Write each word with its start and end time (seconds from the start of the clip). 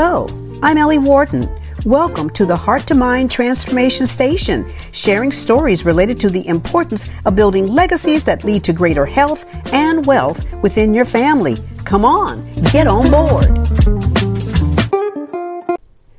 Hello, 0.00 0.28
I'm 0.62 0.78
Ellie 0.78 0.98
Warden. 0.98 1.48
Welcome 1.84 2.30
to 2.30 2.46
the 2.46 2.54
Heart 2.54 2.86
to 2.86 2.94
Mind 2.94 3.32
Transformation 3.32 4.06
Station, 4.06 4.64
sharing 4.92 5.32
stories 5.32 5.84
related 5.84 6.20
to 6.20 6.30
the 6.30 6.46
importance 6.46 7.10
of 7.24 7.34
building 7.34 7.66
legacies 7.66 8.22
that 8.22 8.44
lead 8.44 8.62
to 8.62 8.72
greater 8.72 9.04
health 9.04 9.44
and 9.72 10.06
wealth 10.06 10.46
within 10.62 10.94
your 10.94 11.04
family. 11.04 11.56
Come 11.84 12.04
on, 12.04 12.48
get 12.70 12.86
on 12.86 13.10
board. 13.10 13.48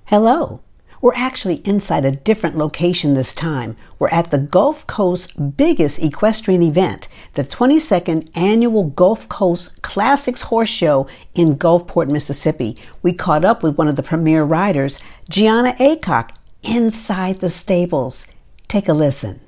Hello. 0.04 0.60
We're 1.02 1.14
actually 1.16 1.62
inside 1.64 2.04
a 2.04 2.12
different 2.12 2.58
location 2.58 3.14
this 3.14 3.32
time. 3.32 3.78
We're 4.00 4.10
at 4.10 4.32
the 4.32 4.38
Gulf 4.38 4.86
Coast's 4.86 5.32
biggest 5.32 6.00
equestrian 6.00 6.62
event, 6.62 7.08
the 7.36 7.46
22nd 7.46 8.30
annual 8.36 8.84
Gulf 8.84 9.30
Coast 9.30 9.82
Classics 9.82 10.42
Horse 10.42 10.68
Show 10.68 11.08
in 11.34 11.56
Gulfport, 11.56 12.10
Mississippi. 12.10 12.76
We 13.02 13.14
caught 13.14 13.46
up 13.46 13.64
with 13.64 13.78
one 13.78 13.88
of 13.88 13.96
the 13.96 14.04
premier 14.04 14.44
riders, 14.44 15.00
Gianna 15.30 15.74
Aycock, 15.80 16.32
inside 16.64 17.40
the 17.40 17.50
stables. 17.50 18.28
Take 18.68 18.90
a 18.90 18.94
listen. 18.94 19.40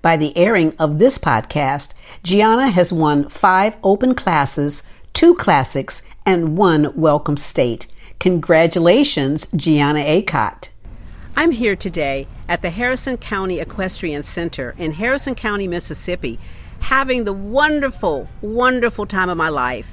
By 0.00 0.16
the 0.16 0.34
airing 0.38 0.74
of 0.78 0.98
this 0.98 1.18
podcast, 1.18 1.92
Gianna 2.22 2.70
has 2.70 2.94
won 2.94 3.28
five 3.28 3.76
open 3.82 4.14
classes, 4.14 4.82
two 5.12 5.34
classics, 5.34 6.00
and 6.24 6.56
one 6.56 6.98
welcome 6.98 7.36
stake. 7.36 7.88
Congratulations, 8.20 9.46
Gianna 9.54 10.00
Aycock. 10.00 10.68
I'm 11.38 11.52
here 11.52 11.76
today 11.76 12.26
at 12.48 12.62
the 12.62 12.70
Harrison 12.70 13.16
County 13.16 13.60
Equestrian 13.60 14.24
Center 14.24 14.74
in 14.76 14.90
Harrison 14.90 15.36
County, 15.36 15.68
Mississippi, 15.68 16.36
having 16.80 17.22
the 17.22 17.32
wonderful, 17.32 18.28
wonderful 18.40 19.06
time 19.06 19.28
of 19.28 19.36
my 19.36 19.48
life 19.48 19.88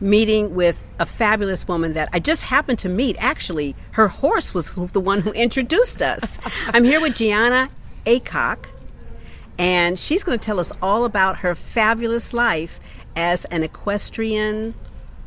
meeting 0.00 0.54
with 0.54 0.82
a 0.98 1.04
fabulous 1.04 1.68
woman 1.68 1.92
that 1.92 2.08
I 2.14 2.18
just 2.18 2.44
happened 2.44 2.78
to 2.78 2.88
meet. 2.88 3.16
Actually, 3.18 3.76
her 3.92 4.08
horse 4.08 4.54
was 4.54 4.74
the 4.74 5.00
one 5.00 5.20
who 5.20 5.32
introduced 5.32 6.00
us. 6.00 6.38
I'm 6.68 6.84
here 6.84 7.02
with 7.02 7.14
Gianna 7.14 7.68
Aycock, 8.06 8.64
and 9.58 9.98
she's 9.98 10.24
going 10.24 10.38
to 10.38 10.42
tell 10.42 10.58
us 10.58 10.72
all 10.80 11.04
about 11.04 11.40
her 11.40 11.54
fabulous 11.54 12.32
life 12.32 12.80
as 13.14 13.44
an 13.44 13.62
equestrian 13.62 14.74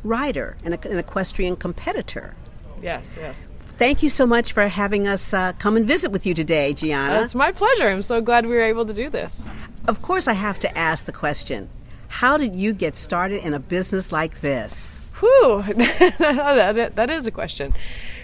rider 0.04 0.58
and 0.66 0.74
an 0.84 0.98
equestrian 0.98 1.58
competitor. 1.58 2.34
Yes, 2.82 3.06
yes. 3.16 3.50
Thank 3.78 4.04
you 4.04 4.10
so 4.10 4.28
much 4.28 4.54
for 4.54 4.68
having 4.68 5.08
us 5.08 5.34
uh, 5.34 5.54
come 5.54 5.76
and 5.76 5.88
visit 5.88 6.12
with 6.12 6.28
you 6.28 6.36
today, 6.36 6.74
Gianna. 6.74 7.22
It's 7.24 7.34
my 7.34 7.52
pleasure. 7.52 7.88
I'm 7.88 8.04
so 8.04 8.22
glad 8.22 8.46
we 8.46 8.54
were 8.54 8.62
able 8.62 8.86
to 8.86 8.94
do 8.94 9.10
this. 9.10 9.48
Of 9.88 10.02
course, 10.02 10.28
I 10.28 10.34
have 10.34 10.60
to 10.60 10.78
ask 10.78 11.06
the 11.06 11.12
question 11.12 11.70
How 12.08 12.38
did 12.38 12.56
you 12.56 12.74
get 12.74 12.96
started 12.96 13.44
in 13.44 13.54
a 13.54 13.60
business 13.60 14.12
like 14.12 14.42
this? 14.42 15.02
Whew, 15.20 15.64
that, 15.78 16.92
that 16.96 17.10
is 17.10 17.26
a 17.26 17.32
question. 17.32 17.74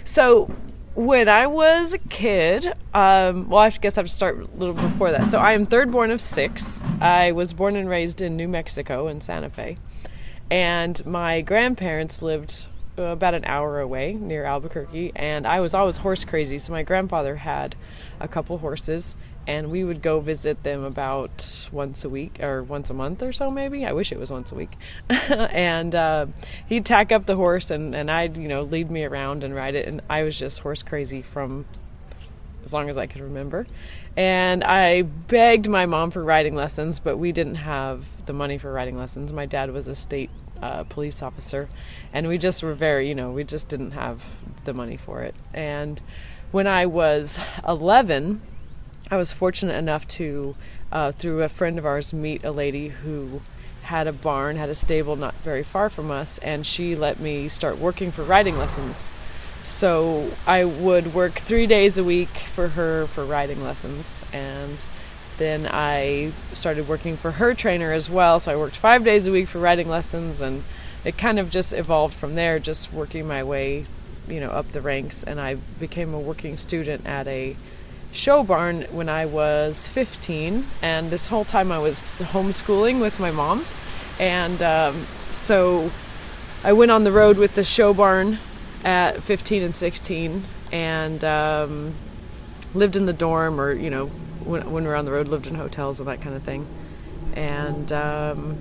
So, 0.04 0.50
when 0.94 1.28
I 1.28 1.46
was 1.46 1.92
a 1.92 1.98
kid, 1.98 2.66
um, 2.94 3.48
well, 3.48 3.62
I 3.62 3.70
guess 3.70 3.98
I 3.98 4.02
have 4.02 4.08
to 4.08 4.12
start 4.12 4.38
a 4.40 4.44
little 4.56 4.74
before 4.74 5.10
that. 5.10 5.30
So, 5.30 5.38
I 5.38 5.52
am 5.52 5.66
third 5.66 5.90
born 5.90 6.12
of 6.12 6.20
six. 6.20 6.80
I 7.00 7.32
was 7.32 7.52
born 7.54 7.74
and 7.74 7.88
raised 7.88 8.20
in 8.20 8.36
New 8.36 8.48
Mexico 8.48 9.08
in 9.08 9.20
Santa 9.20 9.50
Fe. 9.50 9.78
And 10.50 11.04
my 11.04 11.40
grandparents 11.40 12.22
lived 12.22 12.68
about 13.04 13.34
an 13.34 13.44
hour 13.44 13.80
away 13.80 14.14
near 14.14 14.44
Albuquerque, 14.44 15.12
and 15.14 15.46
I 15.46 15.60
was 15.60 15.74
always 15.74 15.98
horse 15.98 16.24
crazy. 16.24 16.58
So 16.58 16.72
my 16.72 16.82
grandfather 16.82 17.36
had 17.36 17.76
a 18.18 18.28
couple 18.28 18.58
horses, 18.58 19.16
and 19.46 19.70
we 19.70 19.84
would 19.84 20.02
go 20.02 20.20
visit 20.20 20.62
them 20.62 20.84
about 20.84 21.68
once 21.72 22.04
a 22.04 22.08
week 22.08 22.40
or 22.40 22.62
once 22.62 22.90
a 22.90 22.94
month 22.94 23.22
or 23.22 23.32
so, 23.32 23.50
maybe. 23.50 23.84
I 23.84 23.92
wish 23.92 24.12
it 24.12 24.18
was 24.18 24.30
once 24.30 24.52
a 24.52 24.54
week. 24.54 24.72
and 25.08 25.94
uh, 25.94 26.26
he'd 26.66 26.84
tack 26.84 27.12
up 27.12 27.26
the 27.26 27.36
horse, 27.36 27.70
and, 27.70 27.94
and 27.94 28.10
I'd 28.10 28.36
you 28.36 28.48
know 28.48 28.62
lead 28.62 28.90
me 28.90 29.04
around 29.04 29.44
and 29.44 29.54
ride 29.54 29.74
it, 29.74 29.86
and 29.86 30.00
I 30.08 30.22
was 30.22 30.38
just 30.38 30.60
horse 30.60 30.82
crazy 30.82 31.22
from 31.22 31.64
as 32.64 32.72
long 32.72 32.88
as 32.88 32.96
I 32.96 33.06
could 33.06 33.22
remember. 33.22 33.66
And 34.16 34.64
I 34.64 35.02
begged 35.02 35.68
my 35.68 35.86
mom 35.86 36.10
for 36.10 36.22
riding 36.22 36.54
lessons, 36.54 36.98
but 37.00 37.16
we 37.16 37.32
didn't 37.32 37.56
have 37.56 38.04
the 38.26 38.32
money 38.32 38.58
for 38.58 38.72
riding 38.72 38.98
lessons. 38.98 39.32
My 39.32 39.46
dad 39.46 39.72
was 39.72 39.86
a 39.86 39.94
state 39.94 40.30
uh, 40.62 40.84
police 40.84 41.22
officer, 41.22 41.68
and 42.12 42.28
we 42.28 42.38
just 42.38 42.62
were 42.62 42.74
very, 42.74 43.08
you 43.08 43.14
know, 43.14 43.30
we 43.30 43.44
just 43.44 43.68
didn't 43.68 43.92
have 43.92 44.22
the 44.64 44.72
money 44.72 44.96
for 44.96 45.22
it. 45.22 45.34
And 45.54 46.00
when 46.50 46.66
I 46.66 46.86
was 46.86 47.38
11, 47.66 48.42
I 49.10 49.16
was 49.16 49.32
fortunate 49.32 49.76
enough 49.76 50.06
to, 50.08 50.54
uh, 50.92 51.12
through 51.12 51.42
a 51.42 51.48
friend 51.48 51.78
of 51.78 51.86
ours, 51.86 52.12
meet 52.12 52.44
a 52.44 52.50
lady 52.50 52.88
who 52.88 53.40
had 53.82 54.06
a 54.06 54.12
barn, 54.12 54.56
had 54.56 54.68
a 54.68 54.74
stable 54.74 55.16
not 55.16 55.34
very 55.42 55.62
far 55.62 55.90
from 55.90 56.10
us, 56.10 56.38
and 56.38 56.66
she 56.66 56.94
let 56.94 57.18
me 57.18 57.48
start 57.48 57.78
working 57.78 58.12
for 58.12 58.22
riding 58.22 58.56
lessons. 58.56 59.08
So 59.62 60.30
I 60.46 60.64
would 60.64 61.12
work 61.12 61.40
three 61.40 61.66
days 61.66 61.98
a 61.98 62.04
week 62.04 62.30
for 62.54 62.68
her 62.68 63.06
for 63.08 63.24
riding 63.24 63.62
lessons, 63.62 64.20
and 64.32 64.78
then 65.38 65.66
I 65.66 66.32
started 66.52 66.88
working 66.88 67.16
for 67.16 67.32
her 67.32 67.54
trainer 67.54 67.92
as 67.92 68.10
well. 68.10 68.40
So 68.40 68.52
I 68.52 68.56
worked 68.56 68.76
five 68.76 69.04
days 69.04 69.26
a 69.26 69.32
week 69.32 69.48
for 69.48 69.58
riding 69.58 69.88
lessons, 69.88 70.40
and 70.40 70.64
it 71.04 71.16
kind 71.16 71.38
of 71.38 71.50
just 71.50 71.72
evolved 71.72 72.14
from 72.14 72.34
there, 72.34 72.58
just 72.58 72.92
working 72.92 73.26
my 73.26 73.42
way, 73.42 73.86
you 74.28 74.40
know, 74.40 74.50
up 74.50 74.72
the 74.72 74.80
ranks. 74.80 75.22
And 75.22 75.40
I 75.40 75.54
became 75.54 76.14
a 76.14 76.20
working 76.20 76.56
student 76.56 77.06
at 77.06 77.26
a 77.26 77.56
show 78.12 78.42
barn 78.42 78.82
when 78.90 79.08
I 79.08 79.26
was 79.26 79.86
15, 79.86 80.66
and 80.82 81.10
this 81.10 81.28
whole 81.28 81.44
time 81.44 81.70
I 81.70 81.78
was 81.78 82.14
homeschooling 82.18 83.00
with 83.00 83.20
my 83.20 83.30
mom, 83.30 83.64
and 84.18 84.60
um, 84.62 85.06
so 85.30 85.90
I 86.64 86.72
went 86.72 86.90
on 86.90 87.04
the 87.04 87.12
road 87.12 87.38
with 87.38 87.54
the 87.54 87.64
show 87.64 87.94
barn 87.94 88.38
at 88.84 89.22
15 89.22 89.62
and 89.62 89.74
16, 89.74 90.44
and 90.72 91.24
um, 91.24 91.94
lived 92.74 92.96
in 92.96 93.06
the 93.06 93.12
dorm 93.12 93.60
or 93.60 93.72
you 93.72 93.90
know 93.90 94.10
when, 94.44 94.70
when 94.70 94.84
we 94.84 94.88
were 94.88 94.96
on 94.96 95.04
the 95.04 95.12
road, 95.12 95.28
lived 95.28 95.46
in 95.46 95.54
hotels 95.54 96.00
and 96.00 96.08
that 96.08 96.20
kind 96.20 96.34
of 96.34 96.42
thing. 96.42 96.66
And 97.34 97.92
um, 97.92 98.58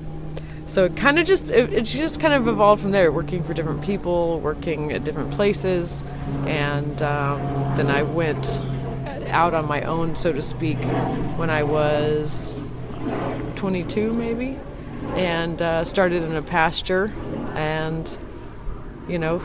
so 0.69 0.85
it 0.85 0.95
kind 0.95 1.17
of 1.17 1.25
just 1.25 1.49
it, 1.49 1.73
it, 1.73 1.81
just 1.81 2.19
kind 2.19 2.33
of 2.33 2.47
evolved 2.47 2.81
from 2.83 2.91
there, 2.91 3.11
working 3.11 3.43
for 3.43 3.55
different 3.55 3.81
people, 3.81 4.39
working 4.39 4.91
at 4.91 5.03
different 5.03 5.31
places, 5.31 6.03
and 6.45 7.01
um, 7.01 7.39
then 7.75 7.87
I 7.87 8.03
went 8.03 8.59
out 9.29 9.55
on 9.55 9.67
my 9.67 9.81
own, 9.81 10.15
so 10.15 10.31
to 10.31 10.41
speak, 10.43 10.77
when 11.37 11.49
I 11.49 11.63
was 11.63 12.55
22 13.55 14.13
maybe, 14.13 14.59
and 15.15 15.59
uh, 15.59 15.83
started 15.83 16.23
in 16.23 16.35
a 16.35 16.41
pasture, 16.43 17.11
and 17.55 18.19
you 19.07 19.17
know 19.17 19.41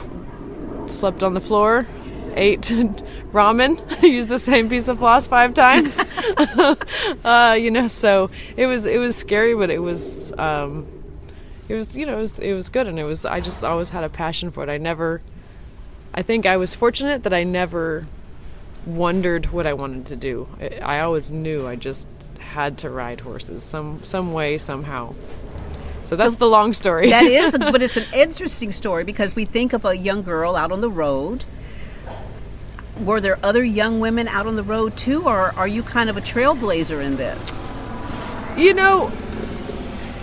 slept 0.87 1.23
on 1.23 1.33
the 1.33 1.41
floor 1.41 1.87
ate 2.34 2.62
ramen, 3.33 3.81
I 4.03 4.06
used 4.06 4.28
the 4.28 4.39
same 4.39 4.69
piece 4.69 4.89
of 4.89 4.99
floss 4.99 5.27
five 5.27 5.55
times. 5.55 5.99
uh, 7.25 7.56
you 7.59 7.71
know, 7.71 7.89
so 7.89 8.31
it 8.56 8.67
was 8.67 8.87
it 8.87 8.99
was 8.99 9.17
scary, 9.17 9.55
but 9.55 9.71
it 9.71 9.78
was 9.78 10.33
um, 10.39 10.87
it 11.69 11.75
was 11.75 11.97
you 11.97 12.06
know 12.06 12.17
it 12.17 12.21
was 12.21 12.39
it 12.39 12.53
was 12.53 12.69
good, 12.69 12.87
and 12.87 12.99
it 12.99 13.05
was 13.05 13.25
I 13.25 13.41
just 13.41 13.65
always 13.65 13.91
had 13.91 14.05
a 14.05 14.09
passion 14.09 14.50
for 14.50 14.62
it. 14.62 14.69
I 14.69 14.78
never, 14.78 15.23
I 16.12 16.23
think 16.23 16.47
I 16.47 16.56
was 16.56 16.75
fortunate 16.75 17.23
that 17.23 17.34
I 17.34 17.44
never 17.44 18.06
wondered 18.87 19.47
what 19.47 19.67
I 19.67 19.73
wanted 19.73 20.06
to 20.06 20.17
do. 20.17 20.49
I, 20.61 20.99
I 20.99 21.00
always 21.00 21.31
knew 21.31 21.67
I 21.67 21.77
just 21.77 22.06
had 22.39 22.78
to 22.78 22.91
ride 22.91 23.21
horses 23.21 23.62
some 23.62 24.03
some 24.05 24.33
way 24.33 24.59
somehow. 24.59 25.15
So 26.05 26.17
that's 26.17 26.34
so 26.34 26.39
the 26.39 26.49
long 26.49 26.75
story. 26.75 27.09
that 27.09 27.25
is, 27.25 27.56
but 27.59 27.81
it's 27.83 27.97
an 27.97 28.05
interesting 28.12 28.73
story 28.73 29.05
because 29.05 29.34
we 29.34 29.47
think 29.47 29.73
of 29.73 29.87
a 29.87 29.97
young 29.97 30.23
girl 30.23 30.55
out 30.55 30.71
on 30.71 30.83
the 30.83 30.91
road 30.91 31.44
were 33.00 33.20
there 33.20 33.38
other 33.43 33.64
young 33.64 34.00
women 34.00 34.29
out 34.29 34.46
on 34.46 34.56
the 34.56 34.62
road 34.62 34.96
too, 34.96 35.25
or 35.25 35.52
are 35.56 35.69
you 35.69 35.82
kind 35.82 36.08
of 36.08 36.17
a 36.17 36.20
trailblazer 36.20 37.02
in 37.02 37.17
this? 37.17 37.69
You 38.56 38.75
know, 38.75 39.11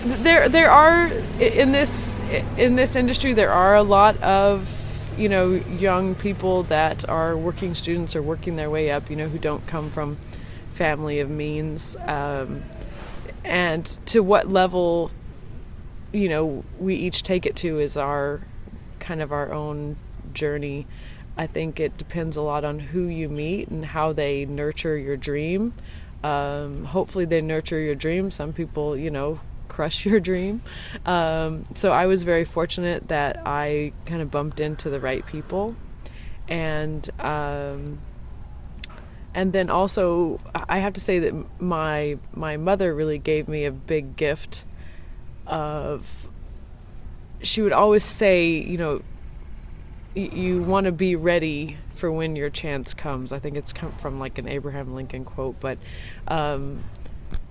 there 0.04 0.48
there 0.50 0.72
are 0.72 1.08
in 1.40 1.72
this 1.74 2.20
in 2.58 2.76
this 2.76 2.96
industry 2.96 3.34
there 3.34 3.52
are 3.52 3.76
a 3.76 3.84
lot 3.84 4.22
of 4.24 4.70
you 5.18 5.28
know 5.28 5.52
young 5.52 6.16
people 6.16 6.64
that 6.64 7.08
are 7.10 7.36
working 7.36 7.76
students 7.76 8.16
or 8.16 8.22
working 8.22 8.56
their 8.56 8.70
way 8.70 8.92
up. 8.92 9.10
You 9.10 9.16
know, 9.16 9.28
who 9.28 9.38
don't 9.38 9.66
come 9.68 9.90
from 9.90 10.18
family 10.74 11.20
of 11.20 11.30
means, 11.30 11.98
um, 12.08 12.64
and 13.44 13.86
to 14.08 14.22
what 14.22 14.50
level 14.50 15.12
you 16.14 16.30
know 16.30 16.64
we 16.80 16.96
each 16.96 17.24
take 17.24 17.46
it 17.46 17.56
to 17.58 17.80
is 17.80 17.98
our 17.98 18.42
kind 19.00 19.22
of 19.22 19.32
our 19.32 19.52
own 19.52 19.98
journey 20.34 20.88
I 21.38 21.48
think 21.48 21.80
it 21.80 21.98
depends 21.98 22.38
a 22.38 22.42
lot 22.42 22.64
on 22.64 22.80
who 22.80 23.04
you 23.04 23.30
meet 23.30 23.70
and 23.70 23.86
how 23.86 24.14
they 24.14 24.46
nurture 24.46 24.98
your 24.98 25.18
dream. 25.18 25.74
Um, 26.24 26.86
hopefully, 26.86 27.26
they 27.26 27.42
nurture 27.42 27.80
your 27.80 27.96
dream. 27.96 28.32
Some 28.32 28.54
people, 28.54 28.96
you 28.96 29.10
know, 29.10 29.40
crush 29.72 30.06
your 30.06 30.20
dream. 30.20 30.62
Um, 31.06 31.64
so 31.76 31.92
I 31.92 32.06
was 32.06 32.24
very 32.24 32.46
fortunate 32.46 33.08
that 33.08 33.42
I 33.46 33.94
kind 34.06 34.22
of 34.22 34.30
bumped 34.30 34.60
into 34.60 34.90
the 34.90 35.00
right 35.00 35.26
people, 35.26 35.76
and 36.48 37.10
um, 37.20 38.00
and 39.34 39.54
then 39.54 39.70
also 39.70 40.40
I 40.54 40.80
have 40.80 40.94
to 40.94 41.02
say 41.02 41.20
that 41.20 41.62
my 41.62 42.18
my 42.34 42.58
mother 42.58 42.94
really 42.94 43.18
gave 43.18 43.48
me 43.48 43.66
a 43.66 43.72
big 43.72 44.16
gift 44.16 44.66
of. 45.48 46.28
She 47.44 47.64
would 47.64 47.72
always 47.72 48.04
say, 48.04 48.50
you 48.50 48.78
know, 48.78 49.02
you 50.16 50.62
want 50.62 50.86
to 50.86 50.92
be 50.92 51.16
ready 51.16 51.78
for 51.96 52.12
when 52.12 52.36
your 52.36 52.50
chance 52.50 52.94
comes. 52.94 53.32
I 53.32 53.40
think 53.40 53.56
it's 53.56 53.74
come 53.74 53.92
from 53.94 54.20
like 54.20 54.38
an 54.38 54.48
Abraham 54.48 54.94
Lincoln 54.94 55.26
quote, 55.26 55.60
but 55.60 55.78
um, 56.28 56.84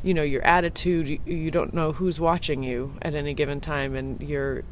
you 0.03 0.15
know 0.15 0.23
your 0.23 0.43
attitude. 0.43 1.21
You, 1.25 1.51
don't 1.51 1.73
know 1.73 1.93
who's 1.93 2.21
watching 2.21 2.62
you 2.62 2.95
at 3.03 3.15
any 3.15 3.35
given 3.35 3.61
time, 3.61 3.95
and 3.95 4.21
your 4.21 4.65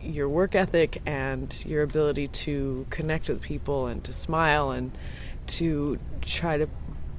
your 0.00 0.28
work 0.28 0.54
ethic 0.54 1.02
and 1.04 1.64
your 1.66 1.82
ability 1.82 2.28
to 2.28 2.86
connect 2.90 3.28
with 3.28 3.42
people 3.42 3.86
and 3.86 4.02
to 4.04 4.12
smile 4.12 4.70
and 4.70 4.96
to 5.46 5.98
try 6.22 6.56
to 6.56 6.68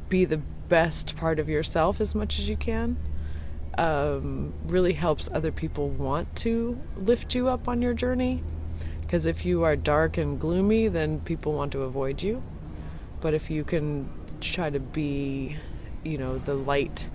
be 0.09 0.25
the 0.25 0.37
best 0.37 1.15
part 1.15 1.39
of 1.39 1.47
yourself 1.47 2.01
as 2.01 2.15
much 2.15 2.39
as 2.39 2.49
you 2.49 2.57
can 2.57 2.97
um, 3.77 4.53
really 4.65 4.93
helps 4.93 5.29
other 5.31 5.51
people 5.51 5.89
want 5.89 6.35
to 6.35 6.79
lift 6.97 7.35
you 7.35 7.47
up 7.47 7.67
on 7.67 7.81
your 7.81 7.93
journey. 7.93 8.43
Because 9.07 9.25
if 9.25 9.45
you 9.45 9.63
are 9.63 9.77
dark 9.77 10.17
and 10.17 10.37
gloomy, 10.37 10.89
then 10.89 11.21
people 11.21 11.53
want 11.53 11.71
to 11.71 11.83
avoid 11.83 12.21
you. 12.21 12.43
But 13.21 13.33
if 13.33 13.49
you 13.49 13.63
can 13.63 14.09
try 14.41 14.69
to 14.69 14.81
be, 14.81 15.55
you 16.03 16.17
know, 16.17 16.39
the 16.39 16.55
light 16.55 17.09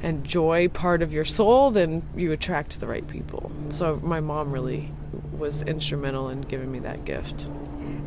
and 0.00 0.24
joy 0.24 0.68
part 0.68 1.02
of 1.02 1.12
your 1.12 1.26
soul, 1.26 1.70
then 1.70 2.02
you 2.16 2.32
attract 2.32 2.80
the 2.80 2.86
right 2.86 3.06
people. 3.06 3.52
So 3.68 4.00
my 4.02 4.20
mom 4.20 4.52
really 4.52 4.90
was 5.36 5.60
instrumental 5.60 6.30
in 6.30 6.40
giving 6.40 6.72
me 6.72 6.78
that 6.78 7.04
gift. 7.04 7.42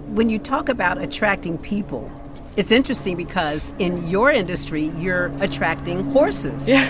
When 0.08 0.31
you 0.31 0.40
talk 0.40 0.68
about 0.68 0.98
attracting 0.98 1.60
people, 1.60 2.12
it's 2.58 2.72
interesting 2.72 3.18
because 3.18 3.72
in 3.78 4.08
your 4.08 4.31
industry, 4.31 4.86
you're 4.98 5.28
attracting 5.42 6.10
horses. 6.12 6.68
Yeah. 6.68 6.90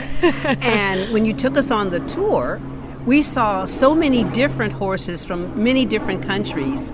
and 0.62 1.12
when 1.12 1.26
you 1.26 1.34
took 1.34 1.58
us 1.58 1.72
on 1.72 1.90
the 1.90 2.00
tour, 2.02 2.62
we 3.06 3.22
saw 3.22 3.66
so 3.66 3.94
many 3.94 4.24
different 4.24 4.74
horses 4.74 5.24
from 5.24 5.64
many 5.64 5.86
different 5.86 6.24
countries. 6.24 6.92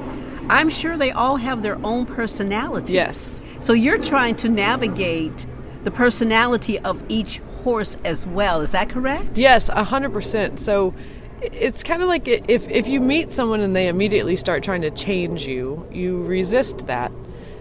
I'm 0.50 0.70
sure 0.70 0.98
they 0.98 1.12
all 1.12 1.38
have 1.38 1.64
their 1.64 1.84
own 1.86 2.06
personalities. 2.06 2.92
Yes. 2.92 3.42
So 3.60 3.74
you're 3.74 3.98
trying 3.98 4.36
to 4.38 4.50
navigate 4.50 5.46
the 5.84 5.92
personality 5.92 6.80
of 6.80 7.04
each 7.10 7.40
horse 7.64 7.96
as 8.04 8.28
well. 8.28 8.62
Is 8.62 8.72
that 8.72 8.90
correct? 8.90 9.38
Yes, 9.38 9.70
100%. 9.70 10.60
So 10.60 10.94
it's 11.42 11.84
kind 11.84 12.02
of 12.02 12.10
like 12.10 12.28
if, 12.28 12.68
if 12.70 12.88
you 12.88 13.00
meet 13.00 13.32
someone 13.32 13.62
and 13.62 13.76
they 13.76 13.88
immediately 13.88 14.36
start 14.36 14.64
trying 14.64 14.82
to 14.82 14.92
change 14.92 15.48
you, 15.48 15.88
you 15.92 16.24
resist 16.24 16.88
that 16.88 17.12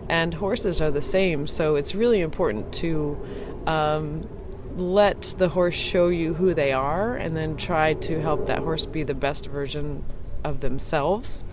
and 0.08 0.34
horses 0.34 0.82
are 0.82 0.90
the 0.90 1.00
same. 1.00 1.46
So 1.46 1.76
it's 1.76 1.94
really 1.94 2.20
important 2.20 2.72
to 2.74 3.16
um, 3.66 4.28
let 4.76 5.34
the 5.38 5.48
horse 5.48 5.74
show 5.74 6.08
you 6.08 6.34
who 6.34 6.54
they 6.54 6.72
are 6.72 7.16
and 7.16 7.36
then 7.36 7.56
try 7.56 7.94
to 7.94 8.20
help 8.20 8.46
that 8.46 8.58
horse 8.60 8.86
be 8.86 9.02
the 9.02 9.14
best 9.14 9.46
version 9.46 10.04
of 10.44 10.60
themselves 10.60 11.44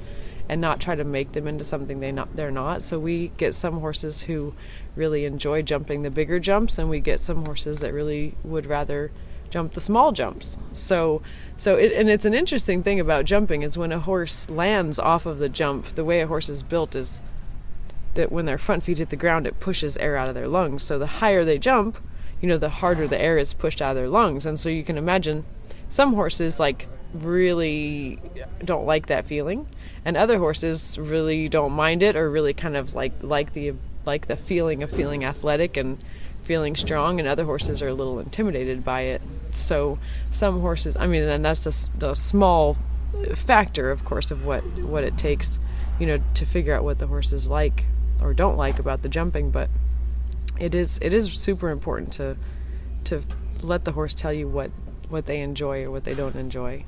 and 0.49 0.61
not 0.61 0.79
try 0.79 0.95
to 0.95 1.03
make 1.03 1.33
them 1.33 1.47
into 1.47 1.63
something 1.63 1.99
they 1.99 2.11
not 2.11 2.35
they're 2.35 2.51
not. 2.51 2.81
So 2.83 2.99
we 2.99 3.29
get 3.37 3.53
some 3.53 3.79
horses 3.79 4.21
who 4.21 4.53
really 4.95 5.25
enjoy 5.25 5.61
jumping 5.61 6.03
the 6.03 6.09
bigger 6.09 6.39
jumps 6.39 6.77
and 6.77 6.89
we 6.89 6.99
get 6.99 7.19
some 7.19 7.45
horses 7.45 7.79
that 7.79 7.93
really 7.93 8.35
would 8.43 8.65
rather 8.65 9.11
jump 9.49 9.73
the 9.73 9.81
small 9.81 10.11
jumps. 10.11 10.57
So 10.73 11.21
so 11.57 11.75
it, 11.75 11.91
and 11.93 12.09
it's 12.09 12.25
an 12.25 12.33
interesting 12.33 12.83
thing 12.83 12.99
about 12.99 13.25
jumping 13.25 13.61
is 13.61 13.77
when 13.77 13.91
a 13.91 13.99
horse 13.99 14.49
lands 14.49 14.99
off 14.99 15.25
of 15.25 15.39
the 15.39 15.49
jump, 15.49 15.95
the 15.95 16.05
way 16.05 16.21
a 16.21 16.27
horse 16.27 16.49
is 16.49 16.63
built 16.63 16.95
is 16.95 17.21
that 18.13 18.31
when 18.31 18.45
their 18.45 18.57
front 18.57 18.83
feet 18.83 18.97
hit 18.97 19.09
the 19.09 19.15
ground, 19.15 19.45
it 19.45 19.59
pushes 19.59 19.95
air 19.97 20.17
out 20.17 20.27
of 20.27 20.35
their 20.35 20.47
lungs. 20.47 20.83
So 20.83 20.97
the 20.97 21.07
higher 21.07 21.45
they 21.45 21.57
jump, 21.57 21.97
you 22.41 22.47
know, 22.47 22.57
the 22.57 22.69
harder 22.69 23.07
the 23.07 23.19
air 23.19 23.37
is 23.37 23.53
pushed 23.53 23.81
out 23.81 23.91
of 23.91 23.95
their 23.95 24.09
lungs. 24.09 24.45
And 24.45 24.59
so 24.59 24.69
you 24.69 24.83
can 24.83 24.97
imagine 24.97 25.45
some 25.89 26.13
horses 26.13 26.59
like 26.59 26.87
really 27.13 28.19
don't 28.63 28.85
like 28.85 29.07
that 29.07 29.25
feeling, 29.25 29.67
and 30.03 30.17
other 30.17 30.37
horses 30.37 30.97
really 30.97 31.47
don't 31.49 31.71
mind 31.71 32.03
it 32.03 32.15
or 32.15 32.29
really 32.29 32.53
kind 32.53 32.75
of 32.75 32.93
like 32.93 33.13
like 33.21 33.53
the 33.53 33.73
like 34.05 34.27
the 34.27 34.35
feeling 34.35 34.83
of 34.83 34.91
feeling 34.91 35.23
athletic 35.23 35.77
and 35.77 36.03
feeling 36.43 36.75
strong, 36.75 37.19
and 37.19 37.27
other 37.27 37.45
horses 37.45 37.81
are 37.81 37.89
a 37.89 37.93
little 37.93 38.19
intimidated 38.19 38.83
by 38.83 39.01
it. 39.01 39.21
So 39.51 39.99
some 40.31 40.61
horses, 40.61 40.95
I 40.97 41.07
mean, 41.07 41.23
and 41.23 41.43
that's 41.43 41.65
a, 41.65 42.05
a 42.05 42.15
small 42.15 42.77
factor, 43.35 43.91
of 43.91 44.05
course, 44.05 44.31
of 44.31 44.45
what 44.45 44.63
what 44.79 45.03
it 45.03 45.17
takes, 45.17 45.59
you 45.99 46.05
know, 46.05 46.19
to 46.35 46.45
figure 46.45 46.73
out 46.73 46.83
what 46.83 46.99
the 46.99 47.07
horses 47.07 47.47
like 47.47 47.85
or 48.21 48.33
don't 48.33 48.57
like 48.57 48.79
about 48.79 49.01
the 49.01 49.09
jumping, 49.09 49.51
but 49.51 49.69
it 50.59 50.75
is 50.75 50.99
it 51.01 51.13
is 51.13 51.31
super 51.31 51.69
important 51.69 52.13
to 52.13 52.37
to 53.05 53.21
let 53.61 53.85
the 53.85 53.91
horse 53.91 54.13
tell 54.13 54.33
you 54.33 54.47
what 54.47 54.71
what 55.09 55.25
they 55.25 55.41
enjoy 55.41 55.83
or 55.83 55.91
what 55.91 56.03
they 56.03 56.13
don't 56.13 56.35
enjoy. 56.35 56.83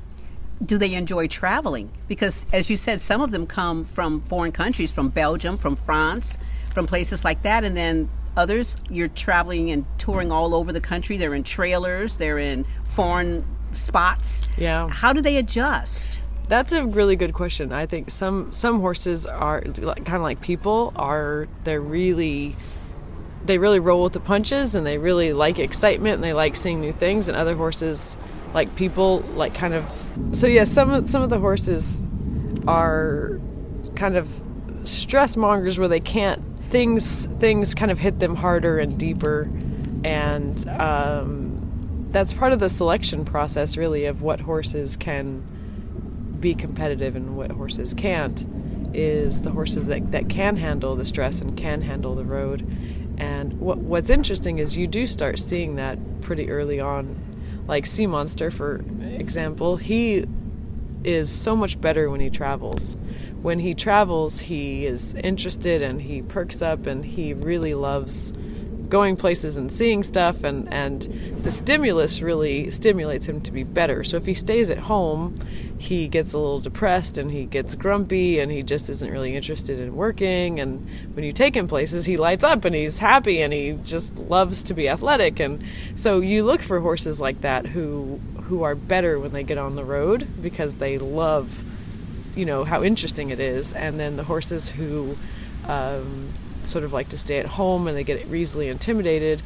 Do 0.64 0.78
they 0.78 0.94
enjoy 0.94 1.28
traveling? 1.28 1.90
Because 2.08 2.46
as 2.52 2.70
you 2.70 2.76
said, 2.76 3.00
some 3.00 3.22
of 3.22 3.32
them 3.32 3.48
come 3.48 3.86
from 3.86 4.22
foreign 4.24 4.52
countries, 4.52 4.92
from 4.92 5.08
Belgium, 5.10 5.58
from 5.58 5.78
France, 5.78 6.38
from 6.74 6.86
places 6.86 7.24
like 7.24 7.44
that, 7.44 7.64
and 7.64 7.78
then 7.78 8.10
others 8.36 8.78
you're 8.90 9.08
traveling 9.08 9.72
and 9.72 9.86
touring 9.98 10.32
all 10.32 10.54
over 10.54 10.74
the 10.74 10.82
country. 10.82 11.18
They're 11.18 11.34
in 11.34 11.44
trailers, 11.44 12.18
they're 12.18 12.40
in 12.40 12.66
foreign 12.86 13.46
spots. 13.74 14.42
Yeah. 14.58 14.90
How 14.90 15.14
do 15.14 15.22
they 15.22 15.38
adjust? 15.38 16.22
That's 16.48 16.74
a 16.74 16.84
really 16.84 17.16
good 17.16 17.34
question. 17.34 17.72
I 17.72 17.86
think 17.86 18.10
some 18.10 18.52
some 18.52 18.80
horses 18.80 19.26
are 19.26 19.62
kind 19.62 20.10
of 20.10 20.22
like 20.22 20.42
people 20.42 20.92
are 20.96 21.48
they're 21.64 21.80
really 21.80 22.56
they 23.50 23.58
really 23.58 23.80
roll 23.80 24.04
with 24.04 24.14
the 24.14 24.20
punches 24.20 24.76
and 24.76 24.86
they 24.86 25.00
really 25.00 25.34
like 25.34 25.58
excitement 25.58 26.14
and 26.14 26.24
they 26.24 26.34
like 26.34 26.56
seeing 26.56 26.80
new 26.80 26.94
things 26.94 27.28
and 27.28 27.36
other 27.36 27.56
horses 27.56 28.16
like 28.54 28.76
people 28.76 29.22
like 29.34 29.56
kind 29.56 29.74
of 29.74 29.84
so 30.34 30.46
yeah 30.46 30.64
some 30.64 30.92
of 30.92 31.10
some 31.10 31.24
of 31.24 31.32
the 31.32 31.40
horses 31.40 32.04
are 32.68 33.42
kind 33.96 34.16
of 34.16 34.30
stress 34.84 35.36
mongers 35.36 35.80
where 35.80 35.88
they 35.88 36.00
can't 36.00 36.44
things 36.70 37.26
things 37.40 37.74
kind 37.74 37.90
of 37.90 37.98
hit 37.98 38.20
them 38.20 38.36
harder 38.36 38.78
and 38.78 39.00
deeper 39.00 39.50
and 40.04 40.70
um, 40.70 42.08
that's 42.12 42.34
part 42.34 42.54
of 42.54 42.60
the 42.60 42.70
selection 42.70 43.26
process 43.26 43.78
really 43.78 44.06
of 44.06 44.22
what 44.22 44.40
horses 44.40 44.96
can 44.96 45.42
be 46.40 46.54
competitive 46.54 47.16
and 47.16 47.36
what 47.36 47.50
horses 47.50 47.96
can't 47.96 48.46
is 48.94 49.42
the 49.42 49.52
horses 49.52 49.86
that, 49.86 50.12
that 50.12 50.30
can 50.30 50.56
handle 50.56 50.96
the 50.96 51.06
stress 51.06 51.42
and 51.42 51.56
can 51.56 51.82
handle 51.82 52.16
the 52.16 52.26
road. 52.26 52.62
And 53.20 53.60
what 53.60 53.78
what's 53.78 54.10
interesting 54.10 54.60
is 54.60 54.78
you 54.78 54.88
do 54.88 55.06
start 55.06 55.40
seeing 55.40 55.76
that 55.76 55.98
pretty 56.22 56.50
early 56.50 56.80
on. 56.80 57.26
Like 57.68 57.86
Sea 57.86 58.08
Monster, 58.08 58.50
for 58.50 58.78
example, 59.04 59.76
he 59.76 60.26
is 61.04 61.32
so 61.32 61.56
much 61.56 61.80
better 61.80 62.10
when 62.10 62.20
he 62.20 62.30
travels. 62.30 62.98
When 63.42 63.60
he 63.60 63.74
travels, 63.74 64.40
he 64.40 64.86
is 64.86 65.14
interested 65.14 65.82
and 65.82 66.02
he 66.02 66.22
perks 66.22 66.62
up 66.62 66.88
and 66.88 67.06
he 67.06 67.34
really 67.34 67.74
loves 67.74 68.34
going 68.90 69.16
places 69.16 69.56
and 69.56 69.72
seeing 69.72 70.04
stuff 70.04 70.44
and 70.44 70.72
and 70.74 71.04
the 71.44 71.52
stimulus 71.52 72.22
really 72.22 72.70
stimulates 72.72 73.28
him 73.28 73.40
to 73.42 73.52
be 73.52 73.64
better. 73.64 74.04
So 74.04 74.18
if 74.18 74.26
he 74.26 74.34
stays 74.34 74.70
at 74.70 74.78
home 74.80 75.40
he 75.78 76.08
gets 76.08 76.34
a 76.34 76.38
little 76.38 76.60
depressed 76.60 77.18
and 77.18 77.32
he 77.32 77.46
gets 77.46 77.76
grumpy 77.76 78.40
and 78.40 78.52
he 78.52 78.64
just 78.64 78.90
isn't 78.90 79.10
really 79.10 79.36
interested 79.36 79.80
in 79.80 79.96
working. 79.96 80.60
And 80.60 80.86
when 81.14 81.24
you 81.24 81.32
take 81.32 81.56
him 81.56 81.68
places 81.68 82.06
he 82.06 82.18
lights 82.18 82.44
up 82.44 82.66
and 82.66 82.76
he's 82.76 82.98
happy 82.98 83.42
and 83.42 83.54
he 83.54 83.78
just 83.84 84.18
loves 84.18 84.64
to 84.64 84.74
be 84.74 84.90
athletic. 84.90 85.40
And 85.40 85.64
so 85.96 86.20
you 86.20 86.44
look 86.44 86.62
for 86.62 86.80
horses 86.80 87.22
like 87.22 87.42
that 87.42 87.66
who 87.66 88.20
who 88.44 88.64
are 88.64 88.76
better 88.76 89.20
when 89.20 89.32
they 89.32 89.44
get 89.44 89.60
on 89.60 89.76
the 89.76 89.86
road 89.86 90.28
because 90.42 90.76
they 90.76 90.98
love 90.98 91.64
you 92.36 92.46
know 92.46 92.64
how 92.64 92.84
interesting 92.84 93.30
it 93.30 93.40
is. 93.40 93.74
And 93.74 94.00
then 94.00 94.16
the 94.18 94.24
horses 94.24 94.70
who 94.70 95.18
um, 95.66 96.34
sort 96.70 96.84
of 96.84 96.94
like 96.94 97.10
to 97.10 97.18
stay 97.18 97.38
at 97.40 97.46
home 97.46 97.88
and 97.88 97.98
they 97.98 98.04
get 98.04 98.28
easily 98.28 98.68
intimidated, 98.68 99.42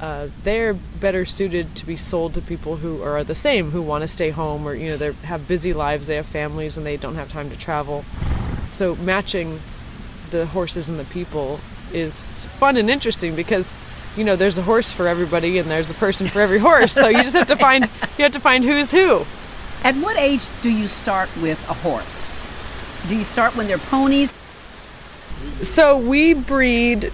uh, 0.00 0.28
they're 0.44 0.74
better 0.74 1.24
suited 1.24 1.74
to 1.74 1.84
be 1.84 1.96
sold 1.96 2.34
to 2.34 2.40
people 2.40 2.76
who 2.76 3.02
are 3.02 3.24
the 3.24 3.34
same, 3.34 3.70
who 3.72 3.82
want 3.82 4.02
to 4.02 4.08
stay 4.08 4.30
home 4.30 4.66
or 4.66 4.74
you 4.74 4.88
know 4.88 4.96
they 4.96 5.12
have 5.12 5.48
busy 5.48 5.72
lives, 5.72 6.06
they 6.06 6.16
have 6.16 6.26
families, 6.26 6.76
and 6.76 6.86
they 6.86 6.96
don't 6.96 7.16
have 7.16 7.28
time 7.28 7.50
to 7.50 7.56
travel. 7.56 8.04
So 8.70 8.94
matching 8.96 9.60
the 10.30 10.46
horses 10.46 10.88
and 10.88 10.98
the 10.98 11.04
people 11.04 11.58
is 11.92 12.44
fun 12.58 12.76
and 12.76 12.90
interesting 12.90 13.34
because 13.34 13.74
you 14.16 14.22
know 14.22 14.36
there's 14.36 14.58
a 14.58 14.62
horse 14.62 14.92
for 14.92 15.08
everybody 15.08 15.58
and 15.58 15.70
there's 15.70 15.90
a 15.90 15.94
person 15.94 16.28
for 16.28 16.40
every 16.40 16.58
horse. 16.58 16.92
so 16.92 17.08
you 17.08 17.22
just 17.22 17.36
have 17.36 17.48
to 17.48 17.56
find 17.56 17.88
you 18.16 18.22
have 18.22 18.32
to 18.32 18.40
find 18.40 18.64
who's 18.64 18.90
who. 18.90 19.24
At 19.82 19.96
what 19.96 20.16
age 20.16 20.46
do 20.60 20.70
you 20.70 20.86
start 20.88 21.28
with 21.36 21.58
a 21.68 21.74
horse? 21.74 22.34
Do 23.08 23.16
you 23.16 23.24
start 23.24 23.56
when 23.56 23.66
they're 23.66 23.78
ponies? 23.78 24.32
So 25.62 25.98
we 25.98 26.34
breed 26.34 27.12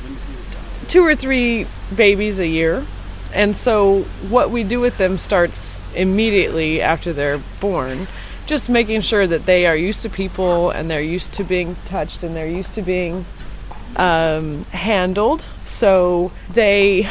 two 0.87 1.05
or 1.05 1.15
three 1.15 1.67
babies 1.95 2.39
a 2.39 2.47
year. 2.47 2.87
And 3.33 3.57
so 3.57 4.03
what 4.29 4.51
we 4.51 4.63
do 4.63 4.81
with 4.81 4.97
them 4.99 5.19
starts 5.19 5.81
immediately 5.95 6.81
after 6.81 7.13
they're 7.13 7.43
born. 7.61 8.07
Just 8.47 8.69
making 8.69 9.01
sure 9.01 9.27
that 9.27 9.47
they 9.47 9.67
are 9.67 9.77
used 9.77 10.03
to 10.03 10.11
people 10.11 10.71
and 10.71 10.91
they're 10.91 11.01
used 11.01 11.33
to 11.33 11.45
being 11.45 11.77
touched 11.87 12.23
and 12.23 12.37
they're 12.37 12.47
used 12.47 12.75
to 12.75 12.83
being 12.83 13.25
um, 13.97 14.65
handled. 14.65 15.47
So 15.65 16.31
they 16.51 17.09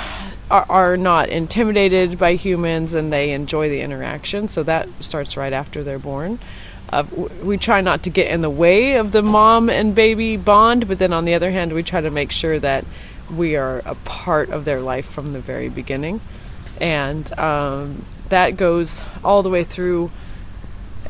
are, 0.52 0.66
are 0.70 0.98
not 0.98 1.30
intimidated 1.30 2.20
by 2.20 2.36
humans 2.36 2.94
and 2.94 3.12
they 3.12 3.32
enjoy 3.32 3.70
the 3.70 3.82
interaction. 3.82 4.48
So 4.48 4.64
that 4.64 4.88
starts 5.02 5.36
right 5.36 5.54
after 5.54 5.84
they're 5.84 6.00
born. 6.00 6.40
Of 7.00 7.44
we 7.44 7.58
try 7.58 7.82
not 7.82 8.04
to 8.04 8.10
get 8.10 8.28
in 8.28 8.42
the 8.42 8.50
way 8.50 8.96
of 8.96 9.12
the 9.12 9.22
mom 9.22 9.70
and 9.70 9.96
baby 9.96 10.38
bond, 10.38 10.88
but 10.88 11.00
then 11.00 11.14
on 11.14 11.26
the 11.26 11.36
other 11.36 11.52
hand, 11.52 11.74
we 11.74 11.84
try 11.84 12.02
to 12.02 12.10
make 12.10 12.32
sure 12.32 12.60
that 12.60 12.86
we 13.32 13.56
are 13.56 13.82
a 13.86 13.96
part 13.96 14.50
of 14.50 14.66
their 14.66 14.82
life 14.82 15.06
from 15.06 15.32
the 15.32 15.40
very 15.40 15.70
beginning, 15.70 16.22
and 16.80 17.38
um, 17.40 18.06
that 18.30 18.58
goes 18.58 19.04
all 19.24 19.44
the 19.44 19.50
way 19.50 19.64
through 19.64 20.12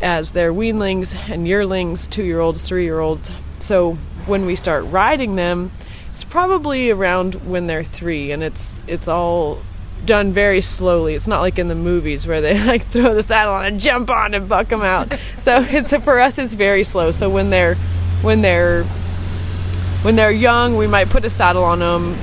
as 0.02 0.32
they're 0.32 0.54
weanlings 0.54 1.16
and 1.30 1.48
yearlings, 1.48 2.08
two 2.08 2.24
year 2.24 2.40
olds, 2.40 2.62
three 2.62 2.84
year 2.84 3.00
olds. 3.00 3.32
So 3.60 3.94
when 4.26 4.46
we 4.46 4.56
start 4.56 4.86
riding 4.86 5.36
them, 5.36 5.72
it's 6.10 6.24
probably 6.24 6.92
around 6.92 7.36
when 7.50 7.68
they're 7.68 7.84
three, 7.84 8.32
and 8.32 8.44
it's 8.44 8.84
it's 8.88 9.08
all 9.08 9.62
done 10.06 10.34
very 10.34 10.62
slowly. 10.62 11.16
It's 11.16 11.28
not 11.28 11.42
like 11.42 11.60
in 11.60 11.68
the 11.68 11.76
movies 11.76 12.28
where 12.28 12.42
they 12.42 12.64
like 12.66 12.88
throw 12.88 13.14
the 13.14 13.24
saddle 13.24 13.54
on 13.54 13.66
and 13.66 13.80
jump 13.80 14.10
on 14.10 14.34
and 14.34 14.48
buck 14.48 14.70
them 14.70 14.82
out. 14.82 15.18
so 15.40 15.58
it's 15.70 15.96
for 15.98 16.20
us 16.20 16.38
it's 16.38 16.54
very 16.54 16.84
slow. 16.84 17.12
So 17.12 17.30
when 17.30 17.50
they're 17.50 17.76
when 18.22 18.42
they're 18.42 18.84
when 20.04 20.18
they're 20.18 20.32
young, 20.32 20.76
we 20.76 20.86
might 20.86 21.10
put 21.10 21.24
a 21.24 21.30
saddle 21.30 21.64
on 21.64 21.80
them 21.80 22.16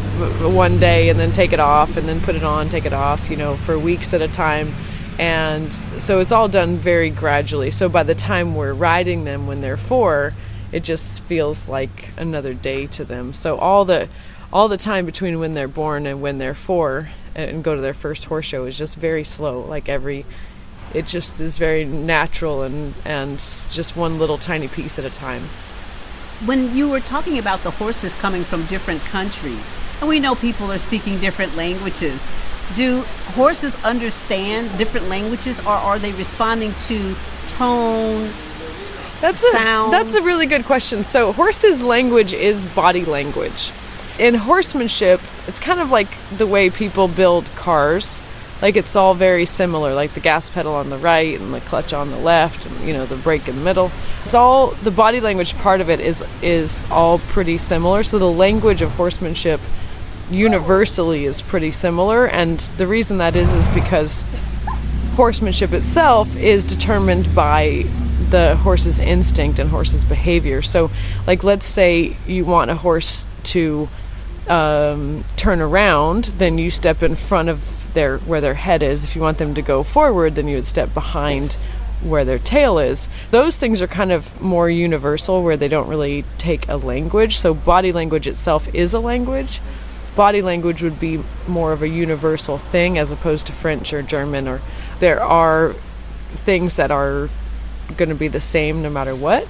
one 0.54 0.78
day 0.78 1.08
and 1.08 1.18
then 1.18 1.32
take 1.32 1.54
it 1.54 1.60
off 1.60 1.96
and 1.96 2.06
then 2.06 2.20
put 2.20 2.34
it 2.34 2.42
on, 2.42 2.68
take 2.68 2.84
it 2.84 2.92
off, 2.92 3.30
you 3.30 3.37
know, 3.37 3.56
for 3.56 3.78
weeks 3.78 4.12
at 4.12 4.20
a 4.20 4.28
time. 4.28 4.75
And 5.18 5.72
so 5.72 6.20
it's 6.20 6.30
all 6.30 6.49
done 6.49 6.76
very 6.76 7.08
gradually. 7.08 7.70
So 7.70 7.88
by 7.88 8.02
the 8.02 8.14
time 8.14 8.54
we're 8.54 8.75
riding 8.75 9.25
them 9.25 9.46
when 9.46 9.62
they're 9.62 9.78
4, 9.78 10.34
it 10.72 10.84
just 10.84 11.20
feels 11.22 11.68
like 11.68 12.10
another 12.18 12.52
day 12.52 12.87
to 12.88 13.04
them. 13.04 13.32
So 13.32 13.56
all 13.56 13.84
the 13.84 14.08
all 14.52 14.68
the 14.68 14.76
time 14.76 15.06
between 15.06 15.38
when 15.38 15.54
they're 15.54 15.68
born 15.68 16.06
and 16.06 16.20
when 16.20 16.38
they're 16.38 16.54
4 16.54 17.08
and 17.34 17.62
go 17.62 17.75
to 17.75 17.80
their 17.80 17.94
first 17.94 18.25
horse 18.25 18.46
show 18.46 18.64
is 18.64 18.76
just 18.76 18.96
very 18.96 19.25
slow. 19.25 19.60
Like 19.60 19.88
every, 19.88 20.25
it 20.94 21.06
just 21.06 21.40
is 21.40 21.58
very 21.58 21.84
natural 21.84 22.62
and 22.62 22.94
and 23.04 23.38
just 23.70 23.96
one 23.96 24.18
little 24.18 24.38
tiny 24.38 24.68
piece 24.68 24.99
at 24.99 25.04
a 25.04 25.10
time. 25.10 25.49
When 26.46 26.75
you 26.75 26.88
were 26.88 27.00
talking 27.00 27.38
about 27.38 27.62
the 27.62 27.70
horses 27.70 28.14
coming 28.14 28.44
from 28.44 28.64
different 28.66 29.02
countries, 29.02 29.76
and 30.00 30.08
we 30.08 30.20
know 30.20 30.34
people 30.34 30.72
are 30.72 30.78
speaking 30.78 31.20
different 31.20 31.54
languages, 31.54 32.28
do 32.75 33.02
horses 33.34 33.76
understand 33.84 34.76
different 34.78 35.08
languages, 35.08 35.60
or 35.60 35.72
are 35.72 35.99
they 35.99 36.12
responding 36.12 36.72
to 36.75 37.14
tone? 37.49 38.32
That's 39.20 39.44
a, 39.44 39.50
that's 39.90 40.14
a 40.14 40.22
really 40.22 40.46
good 40.46 40.64
question. 40.64 41.04
So 41.04 41.32
horses' 41.32 41.82
language 41.82 42.32
is 42.32 42.64
body 42.64 43.04
language 43.04 43.70
in 44.20 44.34
horsemanship, 44.34 45.20
it's 45.50 45.59
kind 45.59 45.80
of 45.80 45.90
like 45.90 46.07
the 46.38 46.47
way 46.47 46.71
people 46.71 47.09
build 47.09 47.45
cars. 47.57 48.23
Like 48.62 48.76
it's 48.76 48.95
all 48.95 49.14
very 49.14 49.47
similar, 49.47 49.95
like 49.95 50.14
the 50.14 50.21
gas 50.21 50.49
pedal 50.49 50.75
on 50.75 50.90
the 50.90 50.99
right 50.99 51.40
and 51.40 51.52
the 51.52 51.61
clutch 51.61 51.92
on 51.92 52.11
the 52.11 52.19
left, 52.19 52.66
and 52.66 52.87
you 52.87 52.92
know 52.92 53.04
the 53.04 53.16
brake 53.16 53.49
in 53.49 53.57
the 53.57 53.62
middle. 53.62 53.90
It's 54.25 54.35
all 54.35 54.69
the 54.85 54.92
body 54.92 55.21
language 55.21 55.57
part 55.57 55.80
of 55.80 55.90
it 55.90 55.99
is 55.99 56.23
is 56.40 56.87
all 56.88 57.19
pretty 57.19 57.59
similar. 57.59 58.04
So 58.04 58.21
the 58.21 58.30
language 58.30 58.80
of 58.80 58.92
horsemanship 58.92 59.61
universally 60.30 61.25
is 61.25 61.42
pretty 61.42 61.73
similar, 61.73 62.26
and 62.26 62.61
the 62.76 62.87
reason 62.87 63.19
that 63.19 63.35
is 63.35 63.52
is 63.52 63.66
because 63.75 64.25
horsemanship 65.16 65.73
itself 65.73 66.37
is 66.37 66.62
determined 66.62 67.35
by 67.35 67.87
the 68.30 68.54
horse's 68.59 69.00
instinct 69.00 69.59
and 69.59 69.69
horse's 69.69 70.04
behavior. 70.04 70.62
So, 70.62 70.92
like, 71.26 71.42
let's 71.42 71.66
say 71.66 72.16
you 72.25 72.45
want 72.45 72.71
a 72.71 72.76
horse 72.76 73.26
to 73.54 73.88
um, 74.49 75.25
turn 75.37 75.61
around, 75.61 76.25
then 76.38 76.59
you 76.59 76.70
step 76.70 77.02
in 77.02 77.16
front 77.16 77.49
of 77.49 77.92
their 77.94 78.18
where 78.18 78.40
their 78.40 78.54
head 78.54 78.82
is. 78.82 79.04
If 79.04 79.16
you 79.16 79.23
want 79.23 79.38
them 79.38 79.54
to 79.54 79.62
go 79.62 79.82
forward, 79.82 80.35
then 80.35 80.49
you 80.49 80.56
would 80.56 80.66
step 80.66 80.92
behind 80.94 81.56
where 82.02 82.25
their 82.25 82.38
tail 82.38 82.78
is. 82.78 83.09
Those 83.30 83.56
things 83.56 83.82
are 83.82 83.87
kind 83.87 84.12
of 84.12 84.40
more 84.40 84.70
universal 84.70 85.42
where 85.42 85.56
they 85.56 85.68
don't 85.68 85.88
really 85.88 86.25
take 86.38 86.68
a 86.68 86.76
language. 86.76 87.38
So 87.38 87.52
body 87.52 87.92
language 87.92 88.26
itself 88.26 88.73
is 88.75 88.94
a 88.94 89.00
language. 89.00 89.61
Body 90.16 90.42
language 90.42 90.82
would 90.82 90.99
be 90.99 91.23
more 91.47 91.73
of 91.73 91.82
a 91.82 91.88
universal 91.88 92.59
thing 92.59 92.99
as 92.99 93.12
opposed 93.12 93.47
to 93.47 93.52
French 93.52 93.92
or 93.92 94.02
German 94.02 94.49
or 94.49 94.61
there 94.99 95.23
are 95.23 95.75
things 96.44 96.76
that 96.76 96.90
are 96.90 97.28
going 97.97 98.09
to 98.09 98.14
be 98.14 98.28
the 98.28 98.40
same 98.40 98.82
no 98.82 98.90
matter 98.90 99.14
what. 99.14 99.47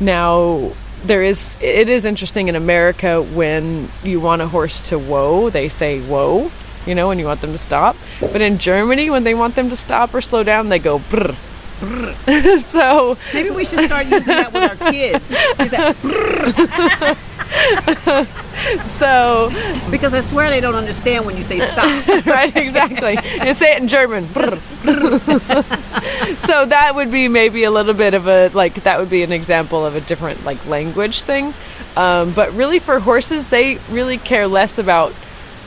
Now, 0.00 0.72
there 1.04 1.22
is 1.22 1.56
it 1.60 1.88
is 1.88 2.04
interesting 2.04 2.48
in 2.48 2.56
America 2.56 3.22
when 3.22 3.90
you 4.02 4.20
want 4.20 4.42
a 4.42 4.48
horse 4.48 4.80
to 4.88 4.98
whoa, 4.98 5.50
they 5.50 5.68
say 5.68 6.00
whoa, 6.00 6.50
you 6.86 6.94
know, 6.94 7.08
when 7.08 7.18
you 7.18 7.24
want 7.24 7.40
them 7.40 7.52
to 7.52 7.58
stop. 7.58 7.96
But 8.20 8.42
in 8.42 8.58
Germany, 8.58 9.10
when 9.10 9.24
they 9.24 9.34
want 9.34 9.54
them 9.54 9.70
to 9.70 9.76
stop 9.76 10.14
or 10.14 10.20
slow 10.20 10.42
down, 10.42 10.68
they 10.68 10.78
go 10.78 10.98
brr. 10.98 11.36
so 12.62 13.18
maybe 13.34 13.50
we 13.50 13.64
should 13.64 13.84
start 13.86 14.06
using 14.06 14.36
that 14.36 14.52
with 14.52 14.62
our 14.62 14.76
kids. 14.92 15.28
so 18.98 19.48
it's 19.52 19.88
because 19.88 20.14
I 20.14 20.20
swear 20.20 20.48
they 20.48 20.60
don't 20.60 20.76
understand 20.76 21.26
when 21.26 21.36
you 21.36 21.42
say 21.42 21.58
stop. 21.58 22.06
right, 22.26 22.56
exactly. 22.56 23.18
You 23.44 23.52
say 23.52 23.74
it 23.74 23.82
in 23.82 23.88
German. 23.88 24.28
so 26.38 26.66
that 26.66 26.92
would 26.94 27.10
be 27.10 27.26
maybe 27.26 27.64
a 27.64 27.72
little 27.72 27.94
bit 27.94 28.14
of 28.14 28.28
a 28.28 28.50
like 28.50 28.84
that 28.84 29.00
would 29.00 29.10
be 29.10 29.24
an 29.24 29.32
example 29.32 29.84
of 29.84 29.96
a 29.96 30.00
different 30.00 30.44
like 30.44 30.64
language 30.66 31.22
thing. 31.22 31.52
Um, 31.96 32.32
but 32.32 32.54
really, 32.54 32.78
for 32.78 33.00
horses, 33.00 33.48
they 33.48 33.78
really 33.90 34.18
care 34.18 34.46
less 34.46 34.78
about 34.78 35.12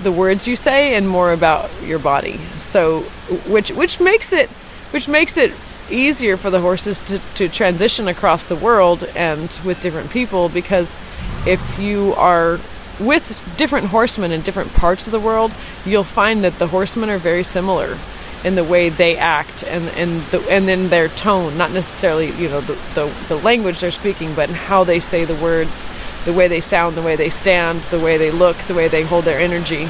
the 0.02 0.14
words 0.14 0.48
you 0.48 0.56
say 0.56 0.96
and 0.96 1.10
more 1.10 1.34
about 1.34 1.70
your 1.84 2.00
body. 2.00 2.40
So, 2.58 3.02
which 3.48 3.72
which 3.72 4.00
makes 4.00 4.32
it 4.32 4.50
which 4.92 5.10
makes 5.10 5.36
it 5.36 5.52
easier 5.90 6.38
for 6.38 6.50
the 6.50 6.62
horses 6.62 7.00
to, 7.02 7.20
to 7.36 7.50
transition 7.50 8.08
across 8.08 8.44
the 8.46 8.56
world 8.56 9.04
and 9.16 9.60
with 9.64 9.80
different 9.82 10.10
people 10.10 10.50
because 10.50 10.98
if 11.46 11.80
you 11.80 12.14
are 12.16 12.60
with 13.00 13.38
different 13.58 13.88
horsemen 13.88 14.32
in 14.32 14.42
different 14.42 14.74
parts 14.74 15.06
of 15.08 15.12
the 15.12 15.20
world, 15.20 15.54
you'll 15.86 16.04
find 16.04 16.44
that 16.44 16.58
the 16.60 16.68
horsemen 16.68 17.10
are 17.10 17.18
very 17.18 17.44
similar 17.44 17.98
in 18.44 18.56
the 18.56 18.64
way 18.64 18.90
they 18.90 19.18
act 19.18 19.64
and 19.64 19.90
and 19.90 20.22
the, 20.28 20.40
and 20.50 20.70
in 20.70 20.90
their 20.90 21.08
tone, 21.10 21.58
not 21.58 21.72
necessarily 21.72 22.32
you 22.34 22.48
know 22.48 22.62
the, 22.62 22.78
the, 22.94 23.14
the 23.28 23.36
language 23.38 23.80
they're 23.80 23.92
speaking, 23.92 24.34
but 24.36 24.50
how 24.50 24.84
they 24.84 25.00
say 25.00 25.26
the 25.26 25.36
words, 25.36 25.88
the 26.26 26.34
way 26.34 26.48
they 26.48 26.62
sound, 26.62 26.96
the 26.96 27.02
way 27.02 27.16
they 27.16 27.30
stand, 27.30 27.84
the 27.86 28.00
way 28.00 28.18
they 28.18 28.32
look, 28.32 28.58
the 28.68 28.76
way 28.76 28.88
they 28.88 29.04
hold 29.04 29.26
their 29.26 29.40
energy. 29.40 29.90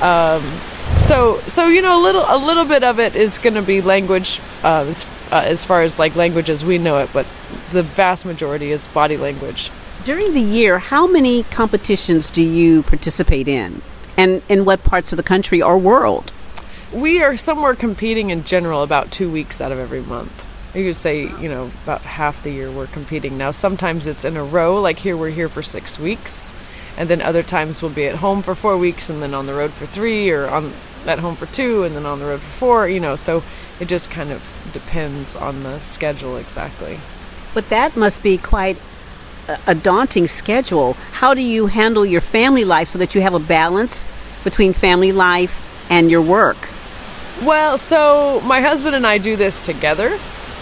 Um, 0.00 0.60
so 1.00 1.40
so 1.48 1.68
you 1.68 1.82
know 1.82 2.00
a 2.00 2.02
little 2.02 2.24
a 2.26 2.36
little 2.36 2.64
bit 2.64 2.82
of 2.82 2.98
it 2.98 3.14
is 3.14 3.38
going 3.38 3.54
to 3.54 3.62
be 3.62 3.80
language 3.80 4.40
uh, 4.62 4.92
uh, 5.34 5.42
as 5.44 5.64
far 5.64 5.82
as 5.82 5.98
like 5.98 6.14
language 6.14 6.48
as 6.48 6.64
we 6.64 6.78
know 6.78 6.98
it, 6.98 7.10
but 7.12 7.26
the 7.72 7.82
vast 7.82 8.24
majority 8.24 8.70
is 8.70 8.86
body 8.86 9.16
language. 9.16 9.68
During 10.04 10.32
the 10.32 10.40
year, 10.40 10.78
how 10.78 11.08
many 11.08 11.42
competitions 11.42 12.30
do 12.30 12.40
you 12.40 12.84
participate 12.84 13.48
in? 13.48 13.82
And 14.16 14.42
in 14.48 14.64
what 14.64 14.84
parts 14.84 15.12
of 15.12 15.16
the 15.16 15.24
country 15.24 15.60
or 15.60 15.76
world? 15.76 16.32
We 16.92 17.20
are 17.20 17.36
somewhere 17.36 17.74
competing 17.74 18.30
in 18.30 18.44
general 18.44 18.84
about 18.84 19.10
two 19.10 19.28
weeks 19.28 19.60
out 19.60 19.72
of 19.72 19.78
every 19.80 20.02
month. 20.02 20.44
You 20.72 20.84
could 20.84 21.00
say, 21.00 21.22
you 21.22 21.48
know, 21.48 21.72
about 21.82 22.02
half 22.02 22.40
the 22.44 22.50
year 22.50 22.70
we're 22.70 22.86
competing. 22.86 23.36
Now, 23.36 23.50
sometimes 23.50 24.06
it's 24.06 24.24
in 24.24 24.36
a 24.36 24.44
row, 24.44 24.80
like 24.80 25.00
here 25.00 25.16
we're 25.16 25.30
here 25.30 25.48
for 25.48 25.62
six 25.62 25.98
weeks, 25.98 26.52
and 26.96 27.10
then 27.10 27.20
other 27.20 27.42
times 27.42 27.82
we'll 27.82 27.90
be 27.90 28.06
at 28.06 28.16
home 28.16 28.40
for 28.40 28.54
four 28.54 28.76
weeks 28.76 29.10
and 29.10 29.20
then 29.20 29.34
on 29.34 29.46
the 29.46 29.54
road 29.54 29.72
for 29.72 29.86
three, 29.86 30.30
or 30.30 30.46
on 30.46 30.72
at 31.06 31.18
home 31.18 31.34
for 31.34 31.46
two 31.46 31.82
and 31.82 31.96
then 31.96 32.06
on 32.06 32.20
the 32.20 32.24
road 32.24 32.40
for 32.40 32.56
four, 32.56 32.88
you 32.88 33.00
know, 33.00 33.16
so 33.16 33.42
it 33.80 33.88
just 33.88 34.10
kind 34.10 34.30
of 34.30 34.40
depends 34.72 35.36
on 35.36 35.62
the 35.62 35.80
schedule 35.80 36.36
exactly. 36.36 37.00
But 37.52 37.68
that 37.68 37.96
must 37.96 38.22
be 38.22 38.38
quite 38.38 38.78
a 39.66 39.74
daunting 39.74 40.26
schedule. 40.26 40.94
How 41.12 41.34
do 41.34 41.42
you 41.42 41.66
handle 41.66 42.04
your 42.04 42.20
family 42.20 42.64
life 42.64 42.88
so 42.88 42.98
that 42.98 43.14
you 43.14 43.20
have 43.20 43.34
a 43.34 43.38
balance 43.38 44.06
between 44.42 44.72
family 44.72 45.12
life 45.12 45.60
and 45.90 46.10
your 46.10 46.22
work? 46.22 46.68
Well, 47.42 47.78
so 47.78 48.40
my 48.44 48.60
husband 48.60 48.94
and 48.94 49.06
I 49.06 49.18
do 49.18 49.36
this 49.36 49.60
together. 49.60 50.18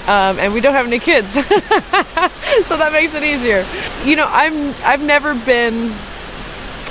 Um, 0.07 0.41
and 0.41 0.53
we 0.53 0.61
don't 0.61 0.75
have 0.75 0.87
any 0.87 0.99
kids, 0.99 1.33
so 1.35 1.41
that 2.77 2.91
makes 2.91 3.15
it 3.15 3.23
easier. 3.23 3.65
You 4.05 4.17
know, 4.17 4.27
I'm 4.29 4.75
I've 4.83 5.01
never 5.01 5.33
been 5.33 5.93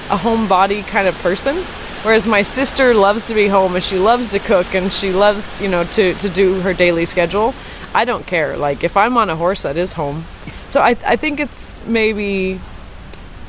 a 0.10 0.15
homebody 0.15 0.88
kind 0.88 1.10
of 1.10 1.15
person, 1.15 1.58
whereas 2.03 2.27
my 2.27 2.41
sister 2.41 2.93
loves 2.93 3.24
to 3.25 3.34
be 3.34 3.48
home 3.48 3.75
and 3.75 3.84
she 3.84 3.98
loves 3.98 4.27
to 4.29 4.39
cook 4.39 4.74
and 4.74 4.91
she 4.91 5.12
loves 5.12 5.60
you 5.62 5.67
know 5.67 5.84
to 5.84 6.13
to 6.15 6.29
do 6.29 6.60
her 6.62 6.74
daily 6.74 7.05
schedule. 7.05 7.53
I 7.93 8.05
don't 8.05 8.25
care. 8.25 8.58
Like 8.58 8.84
if 8.84 8.96
I'm 8.96 9.17
on 9.17 9.29
a 9.29 9.36
horse, 9.36 9.63
that 9.63 9.77
is 9.77 9.93
home. 9.93 10.25
So 10.70 10.81
I 10.81 10.96
I 11.05 11.15
think 11.15 11.39
it's 11.39 11.81
maybe 11.86 12.60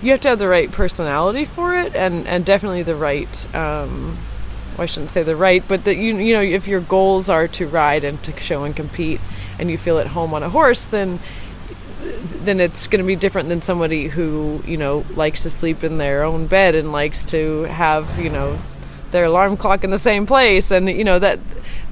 you 0.03 0.11
have 0.11 0.21
to 0.23 0.31
have 0.31 0.39
the 0.39 0.49
right 0.49 0.71
personality 0.71 1.45
for 1.45 1.77
it 1.77 1.95
and 1.95 2.27
and 2.27 2.45
definitely 2.45 2.83
the 2.83 2.97
right 2.97 3.55
um, 3.55 4.19
well, 4.73 4.83
I 4.83 4.87
shouldn't 4.87 5.11
say 5.11 5.23
the 5.23 5.37
right, 5.37 5.63
but 5.67 5.85
that 5.85 5.97
you 5.97 6.17
you 6.17 6.35
know 6.35 6.41
if 6.41 6.67
your 6.67 6.81
goals 6.81 7.29
are 7.29 7.47
to 7.49 7.67
ride 7.67 8.05
and 8.05 8.23
to 8.23 8.39
show 8.41 8.65
and 8.65 8.75
compete, 8.75 9.21
and 9.59 9.71
you 9.71 9.77
feel 9.77 9.99
at 9.99 10.09
home 10.09 10.33
on 10.35 10.43
a 10.43 10.49
horse, 10.49 10.85
then 10.85 11.21
then 12.45 12.61
it's 12.61 12.89
going 12.89 13.03
to 13.03 13.07
be 13.07 13.17
different 13.17 13.49
than 13.49 13.63
somebody 13.63 14.09
who 14.09 14.63
you 14.67 14.77
know 14.77 15.05
likes 15.15 15.43
to 15.43 15.51
sleep 15.51 15.85
in 15.85 15.99
their 15.99 16.25
own 16.25 16.47
bed 16.47 16.75
and 16.75 16.93
likes 16.93 17.25
to 17.27 17.63
have 17.65 18.19
you 18.19 18.31
know 18.31 18.59
their 19.11 19.25
alarm 19.25 19.57
clock 19.57 19.85
in 19.85 19.91
the 19.91 19.99
same 19.99 20.27
place, 20.27 20.71
and 20.71 20.89
you 20.89 21.05
know 21.05 21.19
that 21.19 21.39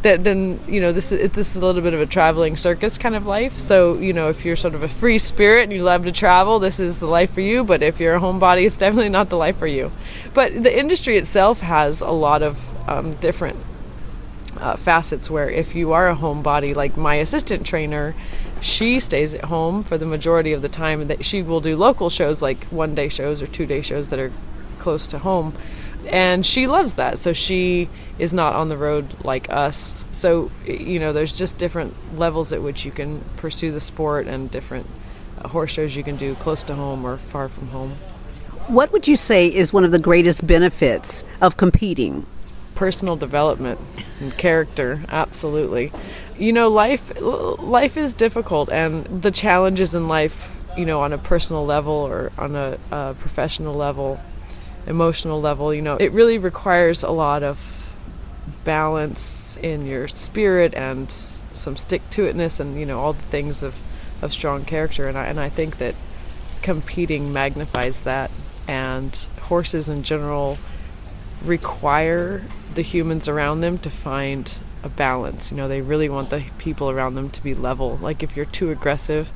that 0.03 0.25
then 0.25 0.59
you 0.67 0.81
know 0.81 0.93
this 0.93 1.13
is 1.13 1.31
this 1.33 1.55
is 1.55 1.63
a 1.63 1.65
little 1.65 1.83
bit 1.83 1.95
of 1.95 2.01
a 2.01 2.07
traveling 2.07 2.57
circus 2.57 2.99
kind 2.99 3.15
of 3.15 3.27
life. 3.27 3.61
So 3.61 3.97
you 3.99 4.13
know 4.13 4.29
if 4.29 4.45
you're 4.45 4.57
sort 4.57 4.75
of 4.75 4.83
a 4.83 4.89
free 4.89 5.19
spirit 5.19 5.65
and 5.65 5.73
you 5.73 5.83
love 5.83 6.05
to 6.05 6.13
travel, 6.13 6.59
this 6.59 6.81
is 6.81 6.99
the 6.99 7.07
life 7.07 7.33
for 7.33 7.43
you. 7.43 7.63
But 7.63 7.83
if 7.83 8.01
you're 8.01 8.17
a 8.17 8.21
homebody, 8.21 8.67
it's 8.67 8.77
definitely 8.77 9.11
not 9.11 9.29
the 9.29 9.37
life 9.37 9.59
for 9.59 9.67
you. 9.67 9.93
But 10.35 10.63
the 10.63 10.77
industry 10.77 11.19
itself 11.19 11.61
has 11.61 12.01
a 12.01 12.11
lot 12.11 12.43
of 12.43 12.59
um, 12.89 13.13
different 13.13 13.59
uh, 14.57 14.77
facets 14.77 15.31
where 15.31 15.49
if 15.49 15.75
you 15.75 15.93
are 15.93 16.09
a 16.09 16.17
homebody, 16.17 16.75
like 16.75 16.97
my 16.97 17.17
assistant 17.17 17.67
trainer, 17.67 18.15
she 18.61 19.01
stays 19.01 19.35
at 19.35 19.45
home 19.45 19.83
for 19.83 19.99
the 19.99 20.07
majority 20.07 20.53
of 20.53 20.63
the 20.63 20.69
time, 20.69 21.07
that 21.09 21.25
she 21.25 21.43
will 21.43 21.61
do 21.61 21.77
local 21.77 22.11
shows 22.11 22.43
like 22.43 22.65
one 22.65 22.95
day 22.95 23.09
shows 23.09 23.43
or 23.43 23.47
two 23.47 23.67
day 23.67 23.83
shows 23.83 24.11
that 24.11 24.19
are 24.19 24.33
close 24.79 25.07
to 25.09 25.19
home. 25.19 25.55
And 26.07 26.45
she 26.45 26.67
loves 26.67 26.95
that. 26.95 27.19
So 27.19 27.33
she 27.33 27.89
is 28.19 28.33
not 28.33 28.55
on 28.55 28.69
the 28.69 28.77
road 28.77 29.15
like 29.23 29.51
us. 29.51 30.05
So 30.13 30.51
you 30.65 30.99
know 30.99 31.13
there's 31.13 31.33
just 31.33 31.59
different 31.59 31.95
levels 32.19 32.53
at 32.53 32.63
which 32.63 32.85
you 32.85 32.91
can 32.91 33.23
pursue 33.37 33.71
the 33.73 33.81
sport 33.81 34.27
and 34.27 34.51
different 34.51 34.87
uh, 35.39 35.49
horse 35.49 35.71
shows 35.71 35.95
you 35.95 36.05
can 36.05 36.17
do 36.17 36.35
close 36.37 36.63
to 36.65 36.75
home 36.75 37.05
or 37.05 37.19
far 37.19 37.49
from 37.49 37.69
home. 37.69 37.97
What 38.67 38.93
would 38.93 39.09
you 39.09 39.17
say 39.17 39.49
is 39.49 39.73
one 39.73 39.85
of 39.85 39.91
the 39.91 39.99
greatest 39.99 40.47
benefits 40.47 41.25
of 41.41 41.57
competing? 41.57 42.25
Personal 42.75 43.17
development 43.17 43.81
and 44.21 44.37
character. 44.37 45.03
Absolutely 45.09 45.93
you 46.41 46.53
know 46.53 46.69
life 46.69 47.13
life 47.21 47.97
is 47.97 48.15
difficult 48.15 48.71
and 48.71 49.23
the 49.23 49.31
challenges 49.31 49.95
in 49.95 50.09
life 50.09 50.49
you 50.77 50.85
know 50.85 51.01
on 51.01 51.13
a 51.13 51.19
personal 51.19 51.65
level 51.65 51.93
or 51.93 52.33
on 52.39 52.57
a, 52.57 52.79
a 52.91 53.15
professional 53.21 53.75
level 53.75 54.19
emotional 54.87 55.41
level, 55.41 55.73
you 55.75 55.83
know, 55.83 55.97
it 55.97 56.13
really 56.13 56.39
requires 56.39 57.03
a 57.03 57.11
lot 57.11 57.43
of 57.43 57.59
balance 58.65 59.57
in 59.59 59.87
your 59.87 60.09
spirit 60.09 60.75
and 60.75 61.11
some 61.11 61.77
stick 61.77 62.03
to 62.11 62.23
itness 62.23 62.61
and, 62.61 62.79
you 62.79 62.87
know, 62.87 63.01
all 63.01 63.13
the 63.13 63.23
things 63.23 63.63
of, 63.63 63.75
of 64.23 64.33
strong 64.33 64.65
character. 64.65 65.09
And 65.09 65.17
I, 65.17 65.27
and 65.27 65.39
I 65.39 65.49
think 65.49 65.79
that 65.79 65.95
competing 66.63 67.33
magnifies 67.33 68.01
that. 68.03 68.31
And 68.69 69.15
horses 69.43 69.89
in 69.89 70.03
general 70.03 70.59
require 71.45 72.43
the 72.75 72.83
humans 72.83 73.29
around 73.29 73.61
them 73.61 73.79
to 73.79 73.91
find 73.91 74.53
a 74.83 74.89
balance. 74.89 75.51
You 75.51 75.57
know, 75.57 75.69
they 75.69 75.81
really 75.81 76.09
want 76.09 76.31
the 76.31 76.45
people 76.59 76.91
around 76.91 77.15
them 77.15 77.31
to 77.31 77.43
be 77.43 77.55
level. 77.55 77.97
Like 77.99 78.23
if 78.23 78.37
you're 78.37 78.47
too 78.47 78.71
aggressive, 78.71 79.31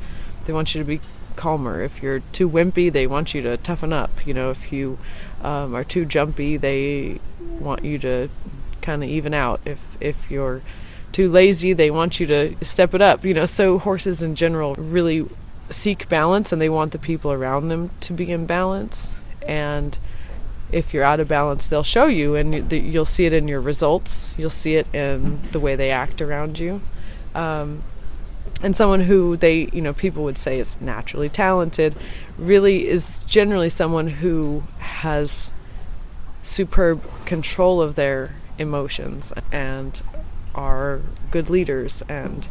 they 0.45 0.53
want 0.53 0.75
you 0.75 0.81
to 0.81 0.87
be 0.87 1.01
calmer. 1.37 1.83
If 1.83 2.03
you're 2.03 2.21
too 2.33 2.49
wimpy, 2.49 2.93
they 2.93 3.07
want 3.07 3.35
you 3.35 3.43
to 3.43 3.57
toughen 3.57 3.93
up. 3.93 4.27
You 4.27 4.35
know, 4.35 4.51
if 4.51 4.73
you 4.73 4.99
um, 5.43 5.75
are 5.75 5.85
too 5.85 6.05
jumpy, 6.05 6.57
they 6.57 7.21
want 7.41 7.85
you 7.85 7.99
to 7.99 8.29
kind 8.83 9.03
of 9.03 9.09
even 9.09 9.35
out. 9.35 9.61
If 9.65 9.81
if 10.01 10.31
you're 10.31 10.63
too 11.13 11.29
lazy, 11.29 11.73
they 11.73 11.91
want 11.91 12.21
you 12.21 12.27
to 12.27 12.57
step 12.63 12.95
it 12.95 13.03
up. 13.03 13.25
You 13.25 13.35
know, 13.35 13.47
so 13.47 13.79
horses 13.79 14.23
in 14.23 14.35
general 14.35 14.75
really 14.75 15.29
seek 15.71 16.09
balance, 16.09 16.53
and 16.53 16.61
they 16.61 16.69
want 16.69 16.93
the 16.93 16.99
people 16.99 17.33
around 17.33 17.69
them 17.69 17.91
to 18.01 18.13
be 18.13 18.31
in 18.31 18.47
balance. 18.47 19.13
And 19.47 19.99
if 20.75 20.93
you're 20.93 21.04
out 21.04 21.21
of 21.21 21.28
balance, 21.28 21.69
they'll 21.69 21.85
show 21.85 22.07
you, 22.07 22.35
and 22.35 22.71
you'll 22.73 23.04
see 23.04 23.26
it 23.26 23.33
in 23.33 23.47
your 23.47 23.61
results. 23.61 24.31
You'll 24.37 24.50
see 24.50 24.75
it 24.75 24.93
in 24.93 25.40
the 25.52 25.61
way 25.61 25.76
they 25.76 25.93
act 25.93 26.21
around 26.21 26.59
you. 26.59 26.81
Um, 27.35 27.83
and 28.61 28.76
someone 28.76 29.00
who 29.00 29.37
they 29.37 29.69
you 29.73 29.81
know 29.81 29.93
people 29.93 30.25
would 30.25 30.38
say 30.38 30.59
is 30.59 30.81
naturally 30.81 31.28
talented 31.28 31.95
really 32.38 32.88
is 32.88 33.25
generally 33.25 33.69
someone 33.69 34.07
who 34.09 34.62
has 34.78 35.52
superb 36.43 37.02
control 37.25 37.81
of 37.81 37.94
their 37.94 38.35
emotions 38.59 39.33
and 39.51 40.03
are 40.55 41.01
good 41.31 41.51
leaders 41.51 42.03
and 42.09 42.49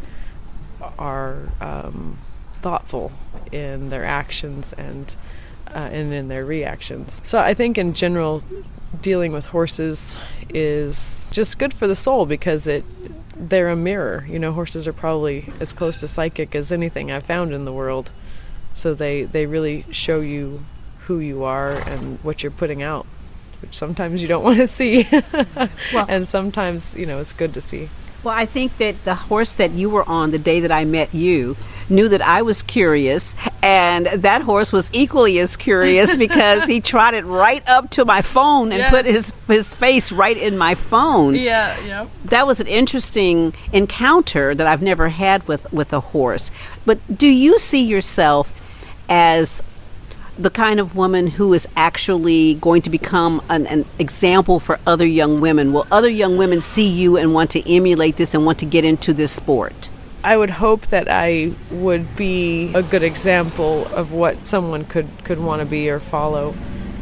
are 1.00 1.50
um, 1.62 2.18
thoughtful 2.62 3.12
in 3.52 3.90
their 3.90 4.04
actions 4.04 4.74
and 4.74 5.16
uh, 5.74 5.90
and 5.92 6.14
in 6.14 6.28
their 6.28 6.46
reactions. 6.46 7.22
So 7.24 7.40
I 7.40 7.54
think 7.54 7.78
in 7.78 7.94
general, 7.94 8.44
dealing 9.02 9.32
with 9.32 9.46
horses 9.48 10.18
is 10.50 11.28
just 11.32 11.58
good 11.58 11.74
for 11.74 11.88
the 11.88 11.96
soul 11.96 12.26
because 12.26 12.68
it 12.68 12.86
they're 13.36 13.70
a 13.70 13.76
mirror. 13.76 14.26
You 14.30 14.40
know, 14.40 14.52
horses 14.52 14.88
are 14.88 14.94
probably 14.94 15.50
as 15.60 15.74
close 15.74 15.98
to 15.98 16.08
psychic 16.08 16.56
as 16.56 16.72
anything 16.72 17.12
I've 17.12 17.24
found 17.24 17.54
in 17.54 17.66
the 17.66 17.74
world. 17.74 18.12
So 18.74 18.94
they, 18.94 19.24
they 19.24 19.46
really 19.46 19.86
show 19.92 20.20
you 20.22 20.64
who 21.00 21.20
you 21.20 21.44
are 21.44 21.72
and 21.72 22.20
what 22.24 22.44
you're 22.44 22.52
putting 22.52 22.82
out, 22.82 23.06
which 23.62 23.78
sometimes 23.78 24.22
you 24.22 24.28
don't 24.28 24.44
want 24.50 24.58
to 24.58 24.68
see. 24.68 25.08
well, 25.94 26.06
and 26.08 26.28
sometimes, 26.28 26.96
you 26.96 27.06
know, 27.06 27.20
it's 27.20 27.34
good 27.34 27.54
to 27.54 27.62
see. 27.62 27.90
Well, 28.24 28.34
I 28.34 28.46
think 28.46 28.78
that 28.78 29.04
the 29.04 29.16
horse 29.16 29.56
that 29.56 29.72
you 29.72 29.90
were 29.90 30.08
on 30.08 30.32
the 30.32 30.40
day 30.40 30.62
that 30.62 30.72
I 30.72 30.86
met 30.86 31.14
you 31.14 31.58
knew 31.90 32.08
that 32.10 32.22
I 32.22 32.42
was 32.42 32.62
curious, 32.62 33.36
and 33.62 34.08
that 34.08 34.42
horse 34.42 34.72
was 34.72 34.90
equally 34.94 35.40
as 35.40 35.58
curious 35.58 36.16
because 36.18 36.66
he 36.66 36.82
trotted 36.82 37.26
right 37.26 37.68
up 37.70 37.90
to 37.92 38.06
my 38.06 38.22
phone 38.22 38.72
and 38.72 38.94
put 38.94 39.06
his 39.06 39.34
his 39.48 39.74
face 39.74 40.12
right 40.12 40.38
in 40.38 40.58
my 40.58 40.76
phone. 40.76 41.36
Yeah, 41.36 41.80
yeah. 41.80 42.08
That 42.26 42.48
was 42.48 42.60
an 42.60 42.68
interesting 42.68 43.54
encounter 43.72 44.56
that 44.56 44.68
I've 44.68 44.82
never 44.82 45.10
had 45.10 45.48
with 45.48 45.72
with 45.72 45.94
a 45.94 46.00
horse. 46.00 46.52
But 46.86 47.00
do 47.18 47.28
you 47.28 47.60
see 47.60 47.84
yourself 47.84 48.54
as 49.10 49.62
the 50.38 50.50
kind 50.50 50.80
of 50.80 50.96
woman 50.96 51.28
who 51.28 51.54
is 51.54 51.68
actually 51.76 52.56
going 52.56 52.82
to 52.82 52.90
become 52.90 53.42
an, 53.50 53.68
an, 53.68 53.86
example 54.00 54.60
for 54.60 54.80
other 54.88 55.06
young 55.06 55.42
women? 55.42 55.74
Will 55.74 55.88
other 55.92 56.10
young 56.10 56.38
women 56.38 56.62
see 56.62 56.88
you 56.88 57.18
and 57.18 57.34
want 57.34 57.52
to 57.52 57.72
emulate 57.72 58.18
this 58.18 58.34
and 58.34 58.46
want 58.46 58.60
to 58.60 58.66
get 58.66 58.84
into 58.84 59.14
this 59.14 59.32
sport? 59.32 59.90
I 60.24 60.38
would 60.38 60.50
hope 60.50 60.88
that 60.88 61.10
I 61.10 61.54
would 61.70 62.16
be 62.16 62.74
a 62.74 62.82
good 62.82 63.04
example 63.04 63.88
of 63.88 64.14
what 64.14 64.48
someone 64.48 64.86
could, 64.86 65.10
could 65.26 65.40
want 65.40 65.60
to 65.60 65.66
be 65.66 65.90
or 65.90 66.00
follow. 66.00 66.56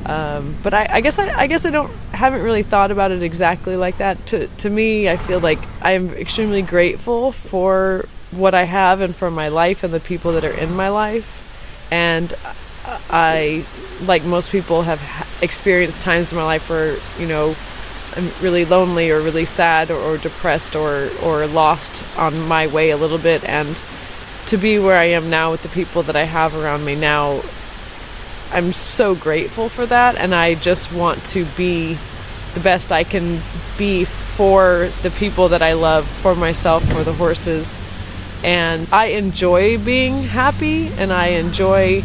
Um, 0.05 0.57
but 0.63 0.73
I, 0.73 0.87
I 0.89 1.01
guess 1.01 1.19
I, 1.19 1.29
I, 1.41 1.47
guess 1.47 1.65
I 1.65 1.69
don't 1.69 1.91
haven't 2.11 2.41
really 2.41 2.63
thought 2.63 2.89
about 2.89 3.11
it 3.11 3.21
exactly 3.21 3.75
like 3.75 3.99
that. 3.99 4.25
To 4.27 4.47
to 4.47 4.69
me, 4.69 5.07
I 5.07 5.17
feel 5.17 5.39
like 5.39 5.59
I'm 5.81 6.09
extremely 6.15 6.63
grateful 6.63 7.31
for 7.31 8.05
what 8.31 8.55
I 8.55 8.63
have 8.63 9.01
and 9.01 9.15
for 9.15 9.29
my 9.29 9.49
life 9.49 9.83
and 9.83 9.93
the 9.93 9.99
people 9.99 10.31
that 10.33 10.43
are 10.43 10.53
in 10.53 10.73
my 10.73 10.89
life. 10.89 11.43
And 11.91 12.33
I, 13.11 13.63
like 14.01 14.23
most 14.23 14.51
people, 14.51 14.81
have 14.81 15.01
experienced 15.41 16.01
times 16.01 16.31
in 16.31 16.37
my 16.37 16.45
life 16.45 16.67
where 16.67 16.97
you 17.19 17.27
know 17.27 17.55
I'm 18.15 18.31
really 18.41 18.65
lonely 18.65 19.09
or 19.11 19.21
really 19.21 19.45
sad 19.45 19.89
or, 19.89 19.99
or 19.99 20.17
depressed 20.17 20.75
or 20.75 21.09
or 21.21 21.47
lost 21.47 22.03
on 22.17 22.47
my 22.47 22.67
way 22.67 22.89
a 22.89 22.97
little 22.97 23.17
bit, 23.17 23.43
and 23.43 23.81
to 24.47 24.57
be 24.57 24.79
where 24.79 24.97
I 24.97 25.05
am 25.05 25.29
now 25.29 25.51
with 25.51 25.63
the 25.63 25.69
people 25.69 26.03
that 26.03 26.15
I 26.15 26.23
have 26.23 26.55
around 26.55 26.83
me 26.83 26.95
now, 26.95 27.41
I'm 28.51 28.73
so 28.73 29.15
grateful 29.15 29.69
for 29.69 29.85
that, 29.85 30.15
and 30.15 30.35
I 30.35 30.55
just 30.55 30.91
want 30.91 31.23
to 31.27 31.45
be 31.57 31.97
the 32.53 32.59
best 32.59 32.91
I 32.91 33.03
can 33.03 33.41
be 33.77 34.05
for 34.05 34.89
the 35.03 35.11
people 35.11 35.49
that 35.49 35.61
I 35.61 35.73
love, 35.73 36.07
for 36.07 36.35
myself, 36.35 36.83
for 36.91 37.03
the 37.03 37.13
horses. 37.13 37.81
And 38.43 38.87
I 38.91 39.07
enjoy 39.07 39.77
being 39.77 40.23
happy 40.23 40.87
and 40.87 41.13
I 41.13 41.27
enjoy 41.27 42.03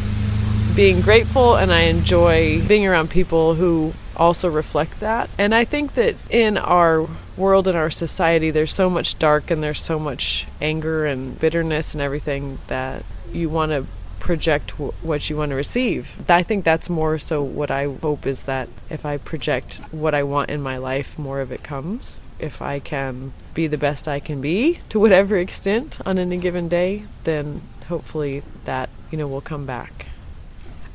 being 0.75 1.01
grateful 1.01 1.57
and 1.57 1.73
I 1.73 1.83
enjoy 1.83 2.63
being 2.67 2.87
around 2.87 3.09
people 3.09 3.55
who 3.55 3.95
also 4.17 4.51
reflect 4.51 5.01
that. 5.01 5.31
And 5.39 5.55
I 5.55 5.65
think 5.65 5.95
that 5.95 6.17
in 6.31 6.57
our 6.57 7.09
world 7.37 7.69
and 7.69 7.77
our 7.77 7.91
society, 7.91 8.51
there's 8.51 8.73
so 8.73 8.91
much 8.91 9.19
dark 9.19 9.51
and 9.51 9.63
there's 9.63 9.81
so 9.81 9.99
much 9.99 10.47
anger 10.61 11.07
and 11.07 11.39
bitterness 11.39 11.95
and 11.95 12.03
everything 12.03 12.59
that 12.69 13.05
you 13.33 13.49
want 13.49 13.73
to 13.73 13.87
project 14.19 14.73
w- 14.73 14.93
what 15.03 15.29
you 15.31 15.37
want 15.37 15.51
to 15.51 15.55
receive. 15.55 16.17
I 16.29 16.43
think 16.43 16.65
that's 16.65 16.91
more 16.91 17.19
so 17.19 17.43
what 17.43 17.71
I 17.71 17.85
hope 17.85 18.27
is 18.27 18.45
that 18.45 18.69
if 18.91 19.05
I 19.05 19.19
project 19.19 19.81
what 19.91 20.15
I 20.15 20.23
want 20.23 20.51
in 20.51 20.61
my 20.61 20.79
life, 20.79 21.19
more 21.19 21.41
of 21.41 21.53
it 21.53 21.63
comes. 21.63 22.21
If 22.39 22.61
I 22.61 22.81
can 22.81 23.33
be 23.55 23.67
the 23.67 23.79
best 23.79 24.09
I 24.09 24.21
can 24.21 24.41
be 24.41 24.81
to 24.89 24.99
whatever 24.99 25.37
extent 25.37 25.99
on 26.05 26.19
any 26.19 26.39
given 26.39 26.69
day, 26.69 27.05
then 27.25 27.63
hopefully 27.89 28.43
that, 28.65 28.91
you 29.11 29.19
know, 29.19 29.29
will 29.29 29.41
come 29.41 29.67
back. 29.67 30.07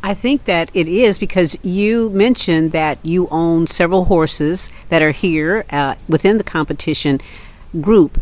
I 0.04 0.14
think 0.14 0.46
that 0.46 0.72
it 0.74 0.88
is 0.88 1.20
because 1.20 1.58
you 1.64 2.10
mentioned 2.10 2.72
that 2.72 2.98
you 3.04 3.28
own 3.30 3.68
several 3.68 4.06
horses 4.06 4.72
that 4.90 5.02
are 5.02 5.12
here 5.12 5.64
uh, 5.70 5.96
within 6.08 6.38
the 6.38 6.44
competition 6.44 7.20
group. 7.80 8.20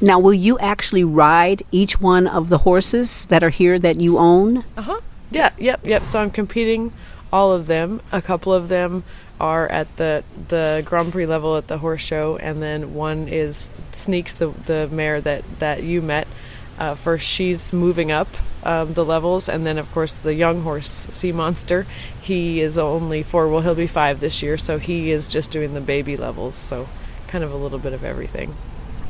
Now, 0.00 0.18
will 0.18 0.34
you 0.34 0.58
actually 0.58 1.04
ride 1.04 1.62
each 1.70 2.00
one 2.00 2.26
of 2.26 2.48
the 2.48 2.58
horses 2.58 3.26
that 3.26 3.44
are 3.44 3.50
here 3.50 3.78
that 3.78 4.00
you 4.00 4.18
own? 4.18 4.64
Uh 4.76 4.82
huh. 4.82 5.00
Yeah, 5.30 5.52
yep, 5.58 5.80
yep. 5.84 6.04
So 6.04 6.18
I'm 6.18 6.30
competing 6.30 6.92
all 7.32 7.52
of 7.52 7.66
them. 7.66 8.00
A 8.10 8.20
couple 8.20 8.52
of 8.52 8.68
them 8.68 9.04
are 9.38 9.68
at 9.68 9.96
the 9.96 10.24
the 10.48 10.82
Grand 10.84 11.12
Prix 11.12 11.26
level 11.26 11.56
at 11.56 11.68
the 11.68 11.78
horse 11.78 12.02
show, 12.02 12.36
and 12.36 12.60
then 12.60 12.94
one 12.94 13.28
is 13.28 13.70
Sneaks, 13.92 14.34
the 14.34 14.48
the 14.66 14.88
mare 14.88 15.20
that 15.20 15.44
that 15.60 15.84
you 15.84 16.02
met. 16.02 16.26
Uh, 16.78 16.94
first, 16.94 17.26
she's 17.26 17.72
moving 17.72 18.10
up 18.10 18.28
um, 18.62 18.94
the 18.94 19.04
levels, 19.04 19.48
and 19.48 19.66
then 19.66 19.78
of 19.78 19.90
course 19.92 20.12
the 20.12 20.34
young 20.34 20.62
horse 20.62 21.06
Sea 21.10 21.32
Monster. 21.32 21.86
He 22.20 22.60
is 22.60 22.78
only 22.78 23.22
four. 23.22 23.48
Well, 23.48 23.60
he'll 23.60 23.74
be 23.74 23.86
five 23.86 24.20
this 24.20 24.42
year, 24.42 24.58
so 24.58 24.78
he 24.78 25.10
is 25.10 25.28
just 25.28 25.50
doing 25.50 25.74
the 25.74 25.80
baby 25.80 26.16
levels. 26.16 26.54
So 26.54 26.88
kind 27.28 27.44
of 27.44 27.52
a 27.52 27.56
little 27.56 27.78
bit 27.78 27.92
of 27.92 28.04
everything. 28.04 28.54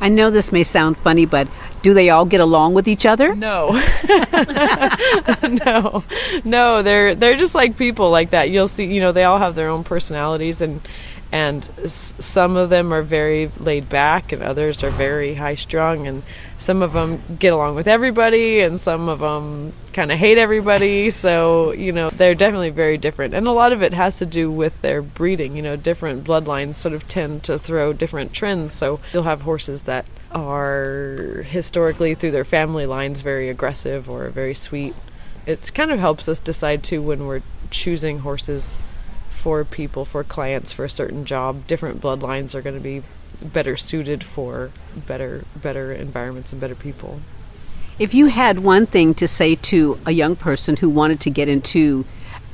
I 0.03 0.09
know 0.09 0.31
this 0.31 0.51
may 0.51 0.65
sound 0.65 0.97
funny, 0.99 1.27
but 1.27 1.47
do 1.83 1.93
they 1.93 2.09
all 2.09 2.25
get 2.25 2.41
along 2.41 2.73
with 2.73 2.89
each 2.89 3.05
other? 3.05 3.35
No, 3.35 3.71
no, 5.43 6.05
no. 6.43 6.83
They're 6.83 7.15
they're 7.15 7.37
just 7.37 7.55
like 7.55 7.77
people 7.77 8.11
like 8.11 8.31
that. 8.31 8.49
You'll 8.49 8.69
see, 8.69 8.87
you 8.87 9.01
know, 9.01 9.13
they 9.13 9.25
all 9.25 9.39
have 9.39 9.55
their 9.55 9.69
own 9.69 9.85
personalities, 9.85 10.63
and 10.63 10.81
and 11.33 11.69
s- 11.85 12.13
some 12.19 12.57
of 12.57 12.71
them 12.71 12.93
are 12.93 13.03
very 13.03 13.51
laid 13.59 13.89
back 13.89 14.33
and 14.33 14.43
others 14.43 14.83
are 14.83 14.91
very 14.91 15.35
high 15.35 15.55
strung. 15.55 16.07
And 16.07 16.23
some 16.59 16.83
of 16.83 16.93
them 16.93 17.23
get 17.39 17.53
along 17.53 17.77
with 17.77 17.87
everybody 17.89 18.61
and 18.61 18.81
some 18.81 19.09
of 19.09 19.21
them 19.21 19.73
kind 19.93 20.11
of 20.11 20.19
hate 20.19 20.39
everybody. 20.39 21.11
So 21.11 21.73
you 21.73 21.93
know 21.93 22.11
they're 22.11 22.35
definitely 22.35 22.71
very 22.71 22.99
different. 22.99 23.35
And 23.35 23.47
a 23.47 23.53
lot 23.53 23.73
of 23.73 23.83
it 23.83 23.95
has 23.95 24.19
to 24.19 24.27
do 24.27 24.51
with 24.51 24.81
their 24.83 25.03
breeding. 25.03 25.57
You 25.57 25.63
know 25.63 25.77
different 25.77 26.25
bloodlines 26.25 26.75
sort 26.75 26.95
of 26.95 27.07
tend 27.07 27.45
to 27.45 27.59
throw 27.59 27.93
different 27.93 28.33
trends. 28.33 28.73
So 28.73 29.01
you'll 29.13 29.23
have 29.23 29.43
horses 29.43 29.83
that 29.83 30.07
are 30.33 31.45
historically 31.49 32.15
through 32.15 32.31
their 32.33 32.45
family 32.45 32.87
lines 32.87 33.21
very 33.21 33.49
aggressive 33.49 34.09
or 34.11 34.29
very 34.31 34.55
sweet. 34.55 34.95
It 35.47 35.73
kind 35.75 35.91
of 35.91 35.99
helps 35.99 36.29
us 36.29 36.39
decide 36.39 36.83
too 36.83 37.03
when 37.03 37.27
we're 37.27 37.43
choosing 37.71 38.19
horses 38.19 38.79
for 39.41 39.65
people, 39.65 40.05
for 40.05 40.23
clients, 40.23 40.71
for 40.71 40.85
a 40.85 40.91
certain 40.91 41.25
job. 41.25 41.67
Different 41.67 42.01
bloodlines 42.01 42.55
are 42.55 42.61
going 42.61 42.77
to 42.77 42.81
be 42.81 43.03
better 43.41 43.75
suited 43.75 44.23
for 44.23 44.71
better 45.07 45.45
better 45.57 45.93
environments 45.93 46.53
and 46.53 46.61
better 46.61 46.75
people. 46.75 47.21
If 47.99 48.13
you 48.13 48.27
had 48.27 48.59
one 48.59 48.85
thing 48.85 49.15
to 49.15 49.27
say 49.27 49.55
to 49.57 49.99
a 50.05 50.11
young 50.11 50.37
person 50.37 50.77
who 50.77 50.91
wanted 50.91 51.21
to 51.21 51.31
get 51.31 51.49
into 51.49 52.05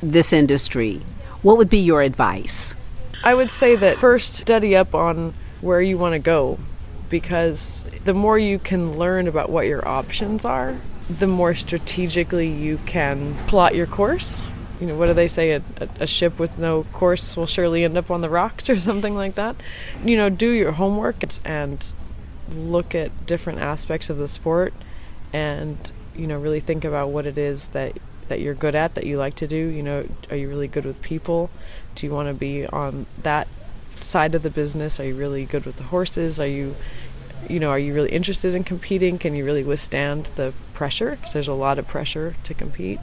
this 0.01 0.31
industry, 0.31 1.01
what 1.41 1.57
would 1.57 1.69
be 1.69 1.79
your 1.79 2.01
advice? 2.01 2.73
I 3.21 3.33
would 3.33 3.51
say 3.51 3.75
that 3.75 3.97
first 3.97 4.35
study 4.35 4.75
up 4.75 4.95
on 4.95 5.33
where 5.59 5.81
you 5.81 5.97
want 5.97 6.13
to 6.13 6.19
go 6.19 6.57
because 7.09 7.83
the 8.05 8.13
more 8.13 8.37
you 8.37 8.59
can 8.59 8.97
learn 8.97 9.27
about 9.27 9.49
what 9.49 9.65
your 9.65 9.85
options 9.85 10.45
are, 10.45 10.77
the 11.09 11.27
more 11.27 11.53
strategically 11.53 12.49
you 12.49 12.79
can 12.85 13.35
plot 13.47 13.75
your 13.75 13.87
course 13.87 14.41
you 14.79 14.87
know, 14.87 14.95
what 14.95 15.07
do 15.07 15.13
they 15.13 15.27
say? 15.27 15.51
A, 15.51 15.61
a, 15.99 16.07
ship 16.07 16.37
with 16.39 16.57
no 16.57 16.83
course 16.93 17.35
will 17.35 17.47
surely 17.47 17.83
end 17.83 17.97
up 17.97 18.11
on 18.11 18.21
the 18.21 18.29
rocks 18.29 18.69
or 18.69 18.79
something 18.79 19.15
like 19.15 19.35
that. 19.35 19.55
You 20.03 20.17
know, 20.17 20.29
do 20.29 20.51
your 20.51 20.73
homework 20.73 21.23
and 21.45 21.85
look 22.49 22.93
at 22.93 23.25
different 23.25 23.59
aspects 23.59 24.09
of 24.09 24.17
the 24.17 24.27
sport 24.27 24.73
and, 25.33 25.91
you 26.15 26.27
know, 26.27 26.39
really 26.39 26.59
think 26.59 26.85
about 26.85 27.09
what 27.09 27.25
it 27.25 27.37
is 27.37 27.67
that, 27.69 27.97
that 28.27 28.39
you're 28.39 28.53
good 28.53 28.75
at, 28.75 28.95
that 28.95 29.05
you 29.05 29.17
like 29.17 29.35
to 29.35 29.47
do. 29.47 29.55
You 29.55 29.83
know, 29.83 30.07
are 30.29 30.35
you 30.35 30.47
really 30.47 30.67
good 30.67 30.85
with 30.85 31.01
people? 31.01 31.49
Do 31.95 32.05
you 32.05 32.13
want 32.13 32.27
to 32.27 32.33
be 32.33 32.65
on 32.67 33.07
that 33.23 33.47
side 33.99 34.35
of 34.35 34.43
the 34.43 34.49
business? 34.49 34.99
Are 34.99 35.05
you 35.05 35.15
really 35.15 35.45
good 35.45 35.65
with 35.65 35.77
the 35.77 35.83
horses? 35.83 36.39
Are 36.39 36.47
you, 36.47 36.75
you 37.49 37.59
know, 37.59 37.71
are 37.71 37.79
you 37.79 37.93
really 37.93 38.11
interested 38.11 38.53
in 38.53 38.63
competing? 38.63 39.17
Can 39.17 39.35
you 39.35 39.43
really 39.43 39.63
withstand 39.63 40.31
the 40.35 40.53
pressure? 40.73 41.11
Because 41.11 41.33
there's 41.33 41.47
a 41.47 41.53
lot 41.53 41.79
of 41.79 41.87
pressure 41.87 42.35
to 42.43 42.53
compete. 42.53 42.99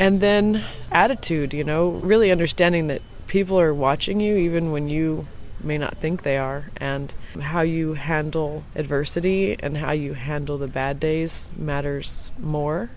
And 0.00 0.22
then 0.22 0.64
attitude, 0.90 1.52
you 1.52 1.62
know, 1.62 1.90
really 1.90 2.30
understanding 2.30 2.86
that 2.86 3.02
people 3.26 3.60
are 3.60 3.74
watching 3.74 4.18
you 4.18 4.34
even 4.34 4.72
when 4.72 4.88
you 4.88 5.26
may 5.62 5.76
not 5.76 5.98
think 5.98 6.22
they 6.22 6.38
are, 6.38 6.70
and 6.78 7.12
how 7.38 7.60
you 7.60 7.92
handle 7.92 8.64
adversity 8.74 9.58
and 9.60 9.76
how 9.76 9.92
you 9.92 10.14
handle 10.14 10.56
the 10.56 10.66
bad 10.66 10.98
days 10.98 11.50
matters 11.54 12.30
more 12.38 12.88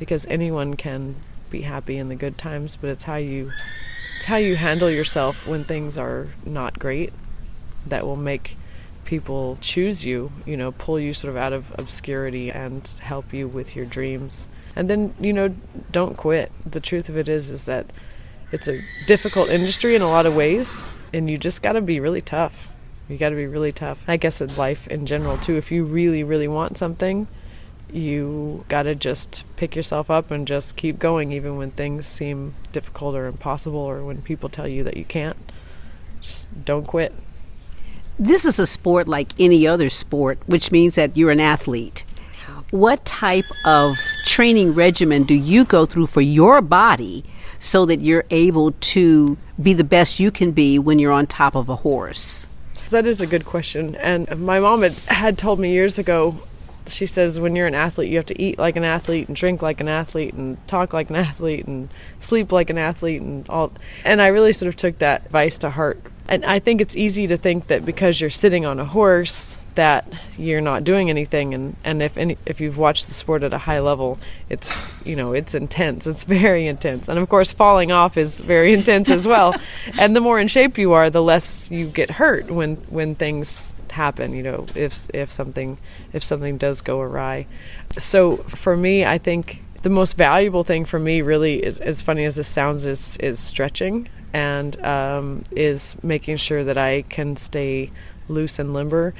because 0.00 0.26
anyone 0.26 0.74
can 0.74 1.14
be 1.50 1.60
happy 1.60 1.98
in 1.98 2.08
the 2.08 2.16
good 2.16 2.36
times, 2.36 2.76
but 2.80 2.90
it's 2.90 3.04
how 3.04 3.14
you 3.14 3.52
it's 4.16 4.24
how 4.24 4.34
you 4.34 4.56
handle 4.56 4.90
yourself 4.90 5.46
when 5.46 5.62
things 5.62 5.96
are 5.96 6.26
not 6.44 6.80
great 6.80 7.12
that 7.86 8.04
will 8.04 8.16
make 8.16 8.56
people 9.04 9.56
choose 9.60 10.04
you, 10.04 10.32
you 10.44 10.56
know, 10.56 10.72
pull 10.72 10.98
you 10.98 11.14
sort 11.14 11.30
of 11.30 11.36
out 11.36 11.52
of 11.52 11.72
obscurity 11.78 12.50
and 12.50 12.88
help 13.02 13.32
you 13.32 13.46
with 13.46 13.76
your 13.76 13.86
dreams 13.86 14.48
and 14.76 14.90
then 14.90 15.14
you 15.20 15.32
know 15.32 15.54
don't 15.92 16.16
quit. 16.16 16.52
The 16.64 16.80
truth 16.80 17.08
of 17.08 17.16
it 17.16 17.28
is 17.28 17.50
is 17.50 17.64
that 17.64 17.86
it's 18.52 18.68
a 18.68 18.82
difficult 19.06 19.50
industry 19.50 19.94
in 19.94 20.02
a 20.02 20.08
lot 20.08 20.26
of 20.26 20.34
ways 20.34 20.82
and 21.12 21.30
you 21.30 21.38
just 21.38 21.62
got 21.62 21.72
to 21.72 21.80
be 21.80 22.00
really 22.00 22.20
tough. 22.20 22.68
You 23.08 23.18
got 23.18 23.30
to 23.30 23.36
be 23.36 23.46
really 23.46 23.72
tough. 23.72 24.02
I 24.08 24.16
guess 24.16 24.40
in 24.40 24.54
life 24.56 24.86
in 24.88 25.06
general 25.06 25.38
too 25.38 25.56
if 25.56 25.70
you 25.70 25.84
really 25.84 26.22
really 26.22 26.48
want 26.48 26.78
something 26.78 27.28
you 27.92 28.64
got 28.68 28.82
to 28.82 28.94
just 28.94 29.44
pick 29.56 29.76
yourself 29.76 30.10
up 30.10 30.30
and 30.30 30.48
just 30.48 30.74
keep 30.74 30.98
going 30.98 31.30
even 31.30 31.56
when 31.56 31.70
things 31.70 32.06
seem 32.06 32.54
difficult 32.72 33.14
or 33.14 33.26
impossible 33.26 33.78
or 33.78 34.02
when 34.02 34.20
people 34.20 34.48
tell 34.48 34.66
you 34.66 34.82
that 34.82 34.96
you 34.96 35.04
can't. 35.04 35.36
Just 36.20 36.46
don't 36.64 36.86
quit. 36.86 37.14
This 38.18 38.44
is 38.44 38.58
a 38.58 38.66
sport 38.66 39.06
like 39.06 39.32
any 39.38 39.66
other 39.66 39.90
sport 39.90 40.38
which 40.46 40.72
means 40.72 40.96
that 40.96 41.16
you're 41.16 41.30
an 41.30 41.40
athlete 41.40 42.04
what 42.74 43.04
type 43.04 43.44
of 43.64 43.96
training 44.24 44.74
regimen 44.74 45.22
do 45.22 45.32
you 45.32 45.64
go 45.64 45.86
through 45.86 46.08
for 46.08 46.20
your 46.20 46.60
body 46.60 47.24
so 47.60 47.86
that 47.86 48.00
you're 48.00 48.24
able 48.30 48.72
to 48.72 49.38
be 49.62 49.72
the 49.72 49.84
best 49.84 50.18
you 50.18 50.28
can 50.32 50.50
be 50.50 50.76
when 50.76 50.98
you're 50.98 51.12
on 51.12 51.24
top 51.24 51.54
of 51.54 51.68
a 51.68 51.76
horse? 51.76 52.48
That 52.90 53.06
is 53.06 53.20
a 53.20 53.28
good 53.28 53.44
question. 53.44 53.94
And 53.94 54.40
my 54.40 54.58
mom 54.58 54.82
had, 54.82 54.94
had 55.06 55.38
told 55.38 55.60
me 55.60 55.70
years 55.70 56.00
ago 56.00 56.36
she 56.88 57.06
says 57.06 57.38
when 57.38 57.54
you're 57.54 57.68
an 57.68 57.76
athlete 57.76 58.10
you 58.10 58.16
have 58.16 58.26
to 58.26 58.42
eat 58.42 58.58
like 58.58 58.74
an 58.74 58.84
athlete 58.84 59.28
and 59.28 59.36
drink 59.36 59.62
like 59.62 59.80
an 59.80 59.88
athlete 59.88 60.34
and 60.34 60.58
talk 60.68 60.92
like 60.92 61.08
an 61.08 61.16
athlete 61.16 61.66
and 61.66 61.88
sleep 62.18 62.50
like 62.52 62.68
an 62.68 62.76
athlete 62.76 63.22
and 63.22 63.48
all 63.48 63.72
and 64.04 64.20
I 64.20 64.26
really 64.26 64.52
sort 64.52 64.68
of 64.68 64.76
took 64.76 64.98
that 64.98 65.26
advice 65.26 65.58
to 65.58 65.70
heart. 65.70 66.02
And 66.26 66.44
I 66.44 66.58
think 66.58 66.80
it's 66.80 66.96
easy 66.96 67.28
to 67.28 67.36
think 67.36 67.68
that 67.68 67.84
because 67.84 68.20
you're 68.20 68.30
sitting 68.30 68.66
on 68.66 68.80
a 68.80 68.84
horse 68.84 69.56
that 69.74 70.06
you're 70.38 70.60
not 70.60 70.84
doing 70.84 71.10
anything 71.10 71.54
and 71.54 71.76
and 71.84 72.02
if 72.02 72.16
any 72.16 72.36
if 72.46 72.60
you've 72.60 72.78
watched 72.78 73.08
the 73.08 73.14
sport 73.14 73.42
at 73.42 73.52
a 73.52 73.58
high 73.58 73.80
level 73.80 74.18
it's 74.48 74.86
you 75.04 75.16
know 75.16 75.32
it's 75.32 75.54
intense. 75.54 76.06
It's 76.06 76.24
very 76.40 76.66
intense. 76.66 77.08
And 77.08 77.18
of 77.18 77.28
course 77.28 77.52
falling 77.52 77.92
off 77.92 78.16
is 78.16 78.40
very 78.40 78.72
intense 78.78 79.10
as 79.10 79.26
well. 79.26 79.54
And 79.98 80.16
the 80.16 80.20
more 80.20 80.40
in 80.40 80.48
shape 80.48 80.78
you 80.78 80.92
are 80.92 81.10
the 81.10 81.22
less 81.22 81.70
you 81.70 81.86
get 81.86 82.10
hurt 82.10 82.50
when 82.50 82.76
when 82.88 83.14
things 83.14 83.74
happen 83.90 84.34
you 84.34 84.42
know 84.42 84.66
if 84.74 85.06
if 85.14 85.30
something 85.30 85.78
if 86.12 86.24
something 86.24 86.58
does 86.58 86.82
go 86.82 87.00
awry. 87.00 87.46
So 87.98 88.38
for 88.38 88.76
me 88.76 89.04
i 89.04 89.18
think 89.18 89.62
the 89.84 89.90
most 89.90 90.16
valuable 90.16 90.64
thing 90.64 90.86
for 90.86 90.98
me 90.98 91.20
really 91.20 91.62
is 91.62 91.78
as 91.78 92.00
funny 92.00 92.24
as 92.24 92.36
this 92.36 92.48
sounds 92.48 92.86
is 92.86 93.18
is 93.18 93.38
stretching 93.38 94.08
and 94.32 94.82
um, 94.82 95.44
is 95.52 95.94
making 96.02 96.38
sure 96.38 96.64
that 96.64 96.78
i 96.78 97.02
can 97.02 97.36
stay 97.36 97.90
loose 98.28 98.58
and 98.58 98.72
limber 98.72 99.14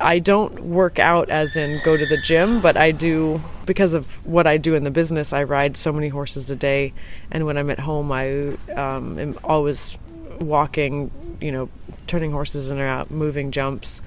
I 0.00 0.18
don't 0.18 0.64
work 0.64 0.98
out 0.98 1.30
as 1.30 1.56
in 1.56 1.80
go 1.84 1.96
to 1.96 2.04
the 2.06 2.16
gym, 2.16 2.60
but 2.60 2.76
I 2.76 2.90
do 2.90 3.40
because 3.64 3.94
of 3.94 4.26
what 4.26 4.46
I 4.46 4.56
do 4.56 4.74
in 4.74 4.84
the 4.84 4.90
business. 4.90 5.32
I 5.32 5.44
ride 5.44 5.76
so 5.76 5.92
many 5.92 6.08
horses 6.08 6.50
a 6.50 6.56
day, 6.56 6.92
and 7.30 7.46
when 7.46 7.56
I'm 7.56 7.70
at 7.70 7.78
home, 7.78 8.10
I 8.10 8.56
um, 8.76 9.18
am 9.18 9.38
always 9.44 9.96
walking. 10.40 11.10
You 11.40 11.52
know, 11.52 11.68
turning 12.06 12.32
horses 12.32 12.70
in 12.70 12.78
and 12.78 12.86
out, 12.86 13.10
moving 13.10 13.50
jumps. 13.50 14.00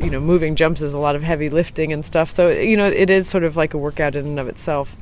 You 0.00 0.10
know, 0.10 0.20
moving 0.20 0.56
jumps 0.56 0.82
is 0.82 0.94
a 0.94 0.98
lot 0.98 1.16
of 1.16 1.22
heavy 1.22 1.50
lifting 1.50 1.92
and 1.92 2.04
stuff. 2.04 2.30
So 2.30 2.48
you 2.48 2.76
know, 2.76 2.86
it 2.86 3.08
is 3.08 3.28
sort 3.28 3.44
of 3.44 3.56
like 3.56 3.72
a 3.72 3.78
workout 3.78 4.16
in 4.16 4.26
and 4.26 4.40
of 4.40 4.48
itself, 4.48 4.94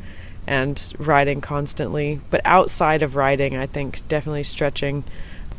and 0.46 0.94
riding 0.98 1.40
constantly. 1.40 2.20
But 2.30 2.42
outside 2.44 3.02
of 3.02 3.16
riding, 3.16 3.56
I 3.56 3.66
think 3.66 4.06
definitely 4.08 4.44
stretching 4.44 5.02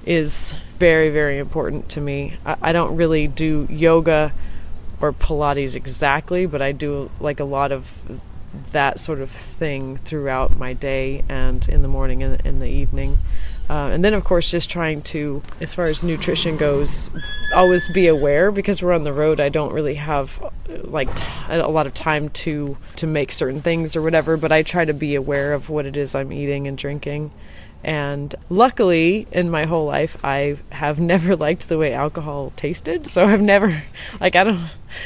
is 0.06 0.54
very 0.80 1.10
very 1.10 1.38
important 1.38 1.90
to 1.90 2.00
me. 2.00 2.38
I, 2.46 2.56
I 2.62 2.72
don't 2.72 2.96
really 2.96 3.28
do 3.28 3.68
yoga 3.70 4.32
or 5.02 5.14
Pilates 5.14 5.76
exactly, 5.76 6.46
but 6.46 6.62
I 6.62 6.72
do 6.72 7.10
like 7.20 7.40
a 7.40 7.46
lot 7.46 7.72
of 7.72 7.92
that 8.72 9.00
sort 9.00 9.22
of 9.22 9.30
thing 9.30 9.98
throughout 9.98 10.58
my 10.58 10.74
day 10.74 11.24
and 11.30 11.68
in 11.70 11.82
the 11.82 11.88
morning 11.88 12.24
and 12.24 12.42
in 12.42 12.60
the 12.60 12.68
evening. 12.68 13.20
Uh, 13.70 13.92
and 13.94 14.04
then, 14.04 14.16
of 14.16 14.24
course, 14.24 14.50
just 14.50 14.68
trying 14.70 15.00
to, 15.04 15.44
as 15.62 15.76
far 15.76 15.86
as 15.86 16.02
nutrition 16.02 16.58
goes, 16.58 17.10
always 17.54 17.88
be 17.94 18.08
aware 18.08 18.52
because 18.52 18.82
we're 18.82 18.94
on 18.94 19.04
the 19.04 19.14
road. 19.14 19.40
I 19.40 19.50
don't 19.50 19.72
really 19.72 19.94
have 19.96 20.44
like 20.86 21.14
t- 21.16 21.24
a 21.50 21.68
lot 21.68 21.86
of 21.86 21.94
time 21.94 22.30
to 22.30 22.78
to 22.96 23.08
make 23.08 23.32
certain 23.32 23.62
things 23.62 23.96
or 23.96 24.02
whatever, 24.02 24.38
but 24.38 24.52
I 24.52 24.64
try 24.64 24.86
to 24.86 24.94
be 24.94 25.14
aware 25.14 25.54
of 25.54 25.70
what 25.70 25.86
it 25.86 25.96
is 25.96 26.16
I'm 26.16 26.34
eating 26.34 26.68
and 26.68 26.78
drinking. 26.78 27.32
And 27.84 28.36
luckily, 28.50 29.26
in 29.32 29.50
my 29.50 29.66
whole 29.66 29.86
life, 29.86 30.18
I 30.24 30.58
have 30.70 31.00
never 31.14 31.36
liked 31.36 31.70
the 31.70 31.78
way 31.78 31.94
alcohol 31.94 32.52
tasted. 32.56 33.08
So 33.08 33.26
I've 33.26 33.42
never, 33.42 33.82
like, 34.20 34.36
I 34.36 34.44
don't, 34.44 34.60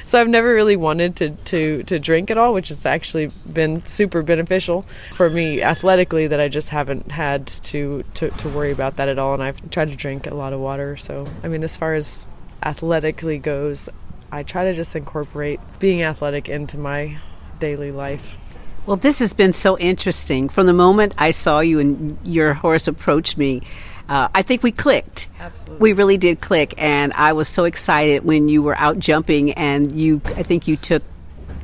so 0.05 0.19
I've 0.19 0.27
never 0.27 0.53
really 0.53 0.75
wanted 0.75 1.15
to, 1.17 1.29
to, 1.31 1.83
to 1.83 1.99
drink 1.99 2.31
at 2.31 2.37
all, 2.37 2.53
which 2.53 2.69
has 2.69 2.85
actually 2.85 3.29
been 3.51 3.85
super 3.85 4.21
beneficial 4.21 4.85
for 5.13 5.29
me 5.29 5.61
athletically 5.61 6.27
that 6.27 6.39
I 6.39 6.47
just 6.47 6.69
haven't 6.69 7.11
had 7.11 7.47
to, 7.47 8.03
to, 8.15 8.29
to 8.29 8.49
worry 8.49 8.71
about 8.71 8.97
that 8.97 9.07
at 9.07 9.19
all. 9.19 9.33
And 9.33 9.43
I've 9.43 9.69
tried 9.69 9.89
to 9.89 9.95
drink 9.95 10.25
a 10.25 10.33
lot 10.33 10.53
of 10.53 10.59
water. 10.59 10.97
So, 10.97 11.27
I 11.43 11.47
mean, 11.47 11.63
as 11.63 11.77
far 11.77 11.93
as 11.93 12.27
athletically 12.63 13.37
goes, 13.37 13.89
I 14.31 14.41
try 14.41 14.65
to 14.65 14.73
just 14.73 14.95
incorporate 14.95 15.59
being 15.77 16.01
athletic 16.01 16.49
into 16.49 16.77
my 16.77 17.19
daily 17.59 17.91
life. 17.91 18.35
Well, 18.85 18.97
this 18.97 19.19
has 19.19 19.33
been 19.33 19.53
so 19.53 19.77
interesting. 19.77 20.49
From 20.49 20.65
the 20.65 20.73
moment 20.73 21.13
I 21.17 21.31
saw 21.31 21.61
you 21.61 21.79
and 21.79 22.17
your 22.25 22.53
horse 22.53 22.87
approached 22.87 23.37
me, 23.37 23.61
uh, 24.09 24.27
I 24.35 24.41
think 24.41 24.61
we 24.61 24.73
clicked. 24.73 25.29
Absolutely. 25.39 25.77
We 25.79 25.93
really 25.93 26.17
did 26.17 26.41
click, 26.41 26.73
and 26.77 27.13
I 27.13 27.31
was 27.33 27.47
so 27.47 27.63
excited 27.63 28.25
when 28.25 28.49
you 28.49 28.61
were 28.61 28.77
out 28.77 28.99
jumping, 28.99 29.53
and 29.53 29.91
you. 29.93 30.21
I 30.25 30.43
think 30.43 30.67
you 30.67 30.75
took 30.75 31.01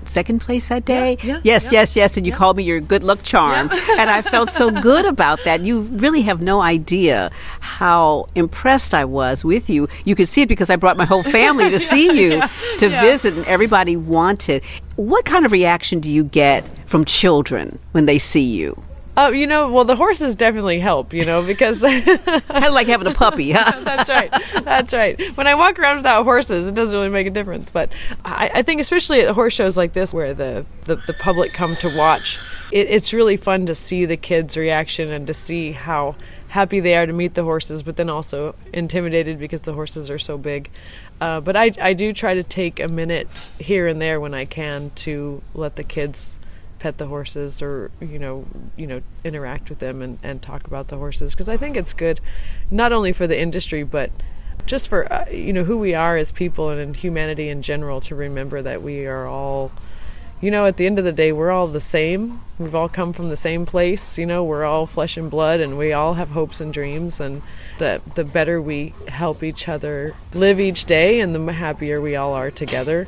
second 0.05 0.39
place 0.39 0.69
that 0.69 0.85
day. 0.85 1.17
Yeah, 1.21 1.25
yeah, 1.25 1.41
yes, 1.43 1.65
yeah. 1.65 1.71
yes, 1.71 1.95
yes. 1.95 2.17
And 2.17 2.25
you 2.25 2.31
called 2.31 2.57
me 2.57 2.63
your 2.63 2.79
good 2.79 3.03
luck 3.03 3.21
charm. 3.23 3.69
and 3.97 4.09
I 4.09 4.21
felt 4.21 4.51
so 4.51 4.71
good 4.71 5.05
about 5.05 5.43
that. 5.43 5.61
You 5.61 5.81
really 5.81 6.21
have 6.23 6.41
no 6.41 6.61
idea 6.61 7.31
how 7.59 8.27
impressed 8.35 8.93
I 8.93 9.05
was 9.05 9.45
with 9.45 9.69
you. 9.69 9.87
You 10.05 10.15
could 10.15 10.29
see 10.29 10.41
it 10.41 10.49
because 10.49 10.69
I 10.69 10.77
brought 10.77 10.97
my 10.97 11.05
whole 11.05 11.23
family 11.23 11.69
to 11.69 11.79
see 11.91 12.19
you, 12.19 12.41
to 12.79 12.89
visit, 12.89 13.35
and 13.35 13.45
everybody 13.45 13.95
wanted. 13.95 14.63
What 14.95 15.25
kind 15.25 15.45
of 15.45 15.51
reaction 15.51 15.99
do 15.99 16.09
you 16.09 16.23
get 16.23 16.65
from 16.89 17.05
children 17.05 17.77
when 17.91 18.07
they 18.07 18.17
see 18.17 18.43
you? 18.43 18.83
Oh, 19.15 19.29
you 19.29 19.45
know, 19.45 19.69
well, 19.69 19.85
the 19.85 19.95
horses 19.95 20.35
definitely 20.35 20.79
help, 20.79 21.13
you 21.13 21.23
know, 21.23 21.43
because 21.43 21.81
Kind 21.81 22.07
of 22.27 22.49
like 22.73 22.87
having 22.87 23.05
a 23.05 23.13
puppy, 23.13 23.51
huh? 23.51 23.79
that's 23.83 24.09
right. 24.09 24.33
That's 24.63 24.93
right. 24.93 25.37
When 25.37 25.45
I 25.45 25.53
walk 25.55 25.77
around 25.77 25.97
without 25.97 26.23
horses, 26.23 26.67
it 26.67 26.73
doesn't 26.73 26.95
really 26.95 27.09
make 27.09 27.27
a 27.27 27.29
difference. 27.29 27.69
But 27.69 27.91
I, 28.25 28.49
I 28.55 28.61
think, 28.63 28.81
especially 28.81 29.21
at 29.21 29.35
horse 29.35 29.53
shows 29.53 29.77
like 29.77 29.93
this, 29.93 30.13
where 30.13 30.33
the, 30.33 30.65
the, 30.85 30.95
the 30.95 31.13
public 31.13 31.53
come 31.53 31.75
to 31.77 31.95
watch, 31.95 32.39
it, 32.71 32.87
it's 32.87 33.13
really 33.13 33.37
fun 33.37 33.65
to 33.67 33.75
see 33.75 34.05
the 34.05 34.17
kids' 34.17 34.57
reaction 34.57 35.11
and 35.11 35.27
to 35.27 35.33
see 35.33 35.73
how 35.73 36.15
happy 36.47 36.79
they 36.79 36.95
are 36.95 37.05
to 37.05 37.13
meet 37.13 37.35
the 37.35 37.43
horses, 37.43 37.83
but 37.83 37.97
then 37.97 38.09
also 38.09 38.55
intimidated 38.73 39.37
because 39.37 39.61
the 39.61 39.73
horses 39.73 40.09
are 40.09 40.17
so 40.17 40.37
big. 40.37 40.71
Uh, 41.21 41.41
but 41.41 41.55
I, 41.55 41.71
I 41.81 41.93
do 41.93 42.13
try 42.13 42.33
to 42.33 42.43
take 42.43 42.79
a 42.79 42.87
minute 42.87 43.51
here 43.59 43.85
and 43.87 44.01
there 44.01 44.19
when 44.19 44.33
I 44.33 44.45
can 44.45 44.91
to 44.95 45.43
let 45.53 45.75
the 45.75 45.83
kids 45.83 46.39
pet 46.79 46.97
the 46.97 47.07
horses 47.07 47.61
or 47.61 47.91
you 47.99 48.17
know 48.17 48.45
you 48.75 48.87
know 48.87 49.01
interact 49.23 49.69
with 49.69 49.79
them 49.79 50.01
and, 50.01 50.17
and 50.23 50.41
talk 50.41 50.65
about 50.65 50.87
the 50.87 50.97
horses. 50.97 51.33
Because 51.33 51.49
I 51.49 51.57
think 51.57 51.77
it's 51.77 51.93
good 51.93 52.19
not 52.71 52.91
only 52.91 53.11
for 53.11 53.27
the 53.27 53.39
industry 53.39 53.83
but 53.83 54.11
just 54.65 54.87
for 54.87 55.11
uh, 55.11 55.29
you 55.29 55.53
know 55.53 55.63
who 55.63 55.77
we 55.77 55.93
are 55.93 56.17
as 56.17 56.31
people 56.31 56.69
and 56.69 56.79
in 56.79 56.93
humanity 56.93 57.49
in 57.49 57.61
general 57.61 58.01
to 58.01 58.15
remember 58.15 58.61
that 58.61 58.81
we 58.81 59.05
are 59.05 59.27
all 59.27 59.71
you 60.41 60.49
know 60.51 60.65
at 60.65 60.77
the 60.77 60.85
end 60.85 60.97
of 60.97 61.05
the 61.05 61.11
day 61.11 61.31
we're 61.31 61.51
all 61.51 61.67
the 61.67 61.79
same. 61.79 62.41
We've 62.57 62.75
all 62.75 62.89
come 62.89 63.13
from 63.13 63.29
the 63.29 63.37
same 63.37 63.65
place 63.65 64.17
you 64.17 64.25
know 64.25 64.43
we're 64.43 64.65
all 64.65 64.85
flesh 64.85 65.17
and 65.17 65.29
blood 65.29 65.59
and 65.59 65.77
we 65.77 65.93
all 65.93 66.15
have 66.15 66.29
hopes 66.29 66.61
and 66.61 66.73
dreams 66.73 67.19
and 67.19 67.41
the 67.77 68.01
the 68.15 68.23
better 68.23 68.61
we 68.61 68.93
help 69.07 69.43
each 69.43 69.67
other 69.67 70.15
live 70.33 70.59
each 70.59 70.85
day 70.85 71.19
and 71.19 71.35
the 71.35 71.53
happier 71.53 71.99
we 72.01 72.15
all 72.15 72.33
are 72.33 72.51
together 72.51 73.07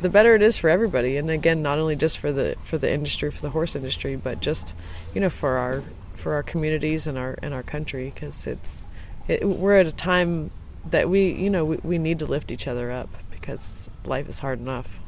the 0.00 0.08
better 0.08 0.34
it 0.34 0.42
is 0.42 0.58
for 0.58 0.68
everybody 0.68 1.16
and 1.16 1.30
again 1.30 1.62
not 1.62 1.78
only 1.78 1.96
just 1.96 2.18
for 2.18 2.32
the 2.32 2.56
for 2.62 2.78
the 2.78 2.92
industry 2.92 3.30
for 3.30 3.40
the 3.40 3.50
horse 3.50 3.74
industry 3.74 4.16
but 4.16 4.40
just 4.40 4.74
you 5.14 5.20
know 5.20 5.30
for 5.30 5.56
our 5.56 5.82
for 6.14 6.34
our 6.34 6.42
communities 6.42 7.06
and 7.06 7.16
our 7.18 7.38
and 7.42 7.54
our 7.54 7.62
country 7.62 8.12
because 8.14 8.46
it's 8.46 8.84
it, 9.28 9.46
we're 9.46 9.76
at 9.78 9.86
a 9.86 9.92
time 9.92 10.50
that 10.90 11.08
we 11.08 11.32
you 11.32 11.48
know 11.50 11.64
we, 11.64 11.76
we 11.78 11.98
need 11.98 12.18
to 12.18 12.26
lift 12.26 12.50
each 12.50 12.68
other 12.68 12.90
up 12.90 13.08
because 13.30 13.88
life 14.04 14.28
is 14.28 14.38
hard 14.40 14.60
enough 14.60 15.00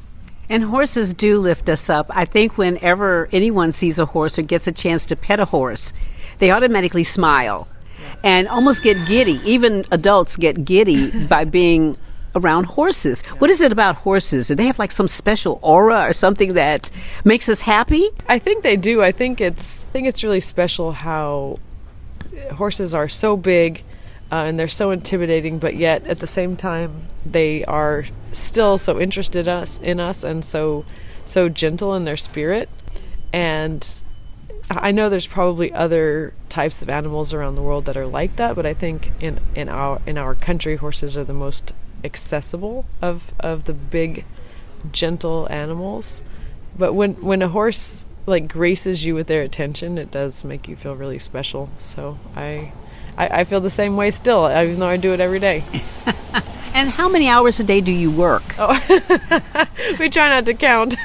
And 0.49 0.63
horses 0.63 1.13
do 1.13 1.39
lift 1.39 1.69
us 1.69 1.89
up. 1.89 2.05
I 2.09 2.25
think 2.25 2.57
whenever 2.57 3.27
anyone 3.31 3.71
sees 3.71 3.97
a 3.97 4.05
horse 4.05 4.37
or 4.37 4.43
gets 4.43 4.67
a 4.67 4.71
chance 4.71 5.05
to 5.07 5.15
pet 5.15 5.39
a 5.39 5.45
horse, 5.45 5.91
they 6.37 6.51
automatically 6.51 7.03
smile 7.03 7.67
and 8.23 8.47
almost 8.47 8.83
get 8.83 9.07
giddy. 9.07 9.41
Even 9.43 9.85
adults 9.91 10.37
get 10.37 10.63
giddy 10.63 11.25
by 11.27 11.45
being 11.45 11.97
around 12.35 12.65
horses. 12.65 13.21
What 13.39 13.49
is 13.49 13.61
it 13.61 13.71
about 13.71 13.95
horses? 13.95 14.49
Do 14.49 14.55
they 14.55 14.65
have 14.65 14.77
like 14.77 14.91
some 14.91 15.07
special 15.07 15.59
aura 15.61 16.01
or 16.01 16.13
something 16.13 16.53
that 16.53 16.91
makes 17.23 17.49
us 17.49 17.61
happy? 17.61 18.09
I 18.27 18.39
think 18.39 18.63
they 18.63 18.75
do. 18.75 19.01
I 19.01 19.11
think 19.11 19.41
it's 19.41 19.83
I 19.83 19.91
think 19.91 20.07
it's 20.07 20.23
really 20.23 20.41
special 20.41 20.91
how 20.91 21.59
horses 22.53 22.93
are 22.93 23.07
so 23.07 23.37
big 23.37 23.83
uh, 24.31 24.35
and 24.35 24.59
they're 24.59 24.67
so 24.67 24.91
intimidating, 24.91 25.59
but 25.59 25.75
yet 25.75 26.05
at 26.07 26.19
the 26.19 26.27
same 26.27 26.57
time 26.57 27.07
they 27.25 27.63
are 27.65 28.05
still 28.31 28.77
so 28.77 28.99
interested 28.99 29.47
us 29.47 29.79
in 29.81 29.99
us 29.99 30.23
and 30.23 30.43
so 30.43 30.85
so 31.25 31.49
gentle 31.49 31.95
in 31.95 32.05
their 32.05 32.17
spirit. 32.17 32.69
And 33.31 33.87
I 34.69 34.91
know 34.91 35.09
there's 35.09 35.27
probably 35.27 35.71
other 35.71 36.33
types 36.49 36.81
of 36.81 36.89
animals 36.89 37.33
around 37.33 37.55
the 37.55 37.61
world 37.61 37.85
that 37.85 37.97
are 37.97 38.07
like 38.07 38.35
that, 38.37 38.55
but 38.55 38.65
I 38.65 38.73
think 38.73 39.11
in 39.19 39.39
in 39.53 39.69
our 39.69 40.01
in 40.05 40.17
our 40.17 40.35
country 40.35 40.75
horses 40.75 41.17
are 41.17 41.23
the 41.23 41.33
most 41.33 41.73
accessible 42.05 42.85
of 43.01 43.33
of 43.39 43.65
the 43.65 43.73
big 43.73 44.25
gentle 44.91 45.47
animals. 45.49 46.21
But 46.77 46.93
when 46.93 47.13
when 47.15 47.41
a 47.41 47.49
horse 47.49 48.05
like 48.25 48.47
graces 48.47 49.03
you 49.05 49.15
with 49.15 49.27
their 49.27 49.41
attention, 49.41 49.97
it 49.97 50.11
does 50.11 50.43
make 50.43 50.67
you 50.67 50.75
feel 50.75 50.95
really 50.95 51.19
special. 51.19 51.69
So 51.77 52.17
I 52.35 52.71
I, 53.17 53.41
I 53.41 53.43
feel 53.43 53.61
the 53.61 53.69
same 53.69 53.97
way 53.97 54.11
still, 54.11 54.49
even 54.49 54.79
though 54.79 54.87
I 54.87 54.97
do 54.97 55.13
it 55.13 55.19
every 55.19 55.39
day. 55.39 55.63
And 56.75 56.89
how 56.89 57.07
many 57.07 57.29
hours 57.29 57.57
a 57.61 57.63
day 57.63 57.79
do 57.79 57.93
you 57.93 58.11
work? 58.11 58.43
we 59.97 60.09
try 60.09 60.27
not 60.27 60.45
to 60.45 60.53
count. 60.53 60.97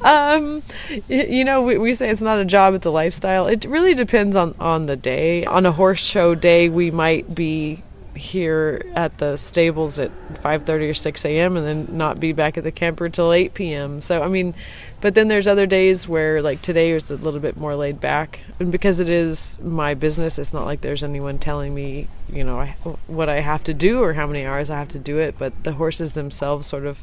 um, 0.02 0.62
you 1.06 1.44
know, 1.44 1.60
we, 1.60 1.76
we 1.76 1.92
say 1.92 2.08
it's 2.08 2.22
not 2.22 2.38
a 2.38 2.46
job; 2.46 2.72
it's 2.72 2.86
a 2.86 2.90
lifestyle. 2.90 3.46
It 3.46 3.66
really 3.66 3.92
depends 3.92 4.34
on 4.36 4.54
on 4.58 4.86
the 4.86 4.96
day. 4.96 5.44
On 5.44 5.66
a 5.66 5.72
horse 5.72 6.00
show 6.00 6.34
day, 6.34 6.70
we 6.70 6.90
might 6.90 7.34
be 7.34 7.82
here 8.16 8.84
at 8.94 9.18
the 9.18 9.36
stables 9.36 9.98
at 9.98 10.10
5:30 10.42 10.90
or 10.90 10.94
6 10.94 11.24
a.m. 11.24 11.56
and 11.56 11.66
then 11.66 11.96
not 11.96 12.20
be 12.20 12.32
back 12.32 12.56
at 12.56 12.64
the 12.64 12.72
camper 12.72 13.08
till 13.08 13.32
8 13.32 13.54
p.m. 13.54 14.00
So 14.00 14.22
I 14.22 14.28
mean, 14.28 14.54
but 15.00 15.14
then 15.14 15.28
there's 15.28 15.46
other 15.46 15.66
days 15.66 16.08
where 16.08 16.40
like 16.42 16.62
today 16.62 16.90
is 16.90 17.10
a 17.10 17.16
little 17.16 17.40
bit 17.40 17.56
more 17.56 17.74
laid 17.76 18.00
back, 18.00 18.40
and 18.58 18.72
because 18.72 19.00
it 19.00 19.08
is 19.08 19.58
my 19.60 19.94
business, 19.94 20.38
it's 20.38 20.52
not 20.52 20.64
like 20.64 20.80
there's 20.80 21.04
anyone 21.04 21.38
telling 21.38 21.74
me, 21.74 22.08
you 22.28 22.44
know, 22.44 22.60
I, 22.60 22.76
what 23.06 23.28
I 23.28 23.40
have 23.40 23.64
to 23.64 23.74
do 23.74 24.02
or 24.02 24.12
how 24.12 24.26
many 24.26 24.44
hours 24.44 24.70
I 24.70 24.78
have 24.78 24.88
to 24.88 24.98
do 24.98 25.18
it. 25.18 25.36
But 25.38 25.64
the 25.64 25.72
horses 25.72 26.12
themselves 26.12 26.66
sort 26.66 26.86
of 26.86 27.02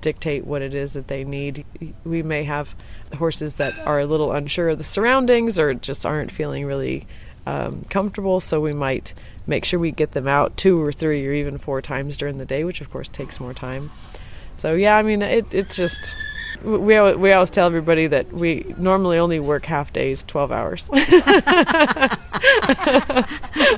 dictate 0.00 0.46
what 0.46 0.62
it 0.62 0.74
is 0.74 0.94
that 0.94 1.08
they 1.08 1.24
need. 1.24 1.64
We 2.04 2.22
may 2.22 2.44
have 2.44 2.74
horses 3.16 3.54
that 3.54 3.76
are 3.86 4.00
a 4.00 4.06
little 4.06 4.32
unsure 4.32 4.70
of 4.70 4.78
the 4.78 4.84
surroundings 4.84 5.58
or 5.58 5.74
just 5.74 6.06
aren't 6.06 6.32
feeling 6.32 6.64
really 6.64 7.06
um, 7.46 7.84
comfortable, 7.90 8.40
so 8.40 8.60
we 8.60 8.72
might 8.72 9.14
make 9.50 9.66
sure 9.66 9.78
we 9.78 9.90
get 9.90 10.12
them 10.12 10.26
out 10.26 10.56
two 10.56 10.80
or 10.80 10.92
three 10.92 11.26
or 11.26 11.32
even 11.32 11.58
four 11.58 11.82
times 11.82 12.16
during 12.16 12.38
the 12.38 12.46
day, 12.46 12.64
which 12.64 12.80
of 12.80 12.88
course 12.90 13.10
takes 13.10 13.38
more 13.38 13.52
time. 13.52 13.90
So 14.56 14.72
yeah, 14.74 14.96
I 14.96 15.02
mean, 15.02 15.20
it, 15.20 15.44
it's 15.52 15.76
just 15.76 16.16
we 16.62 16.96
always, 16.96 17.16
we 17.16 17.32
always 17.32 17.50
tell 17.50 17.66
everybody 17.66 18.06
that 18.06 18.32
we 18.32 18.74
normally 18.78 19.18
only 19.18 19.40
work 19.40 19.66
half 19.66 19.92
days, 19.92 20.22
twelve 20.22 20.52
hours. 20.52 20.88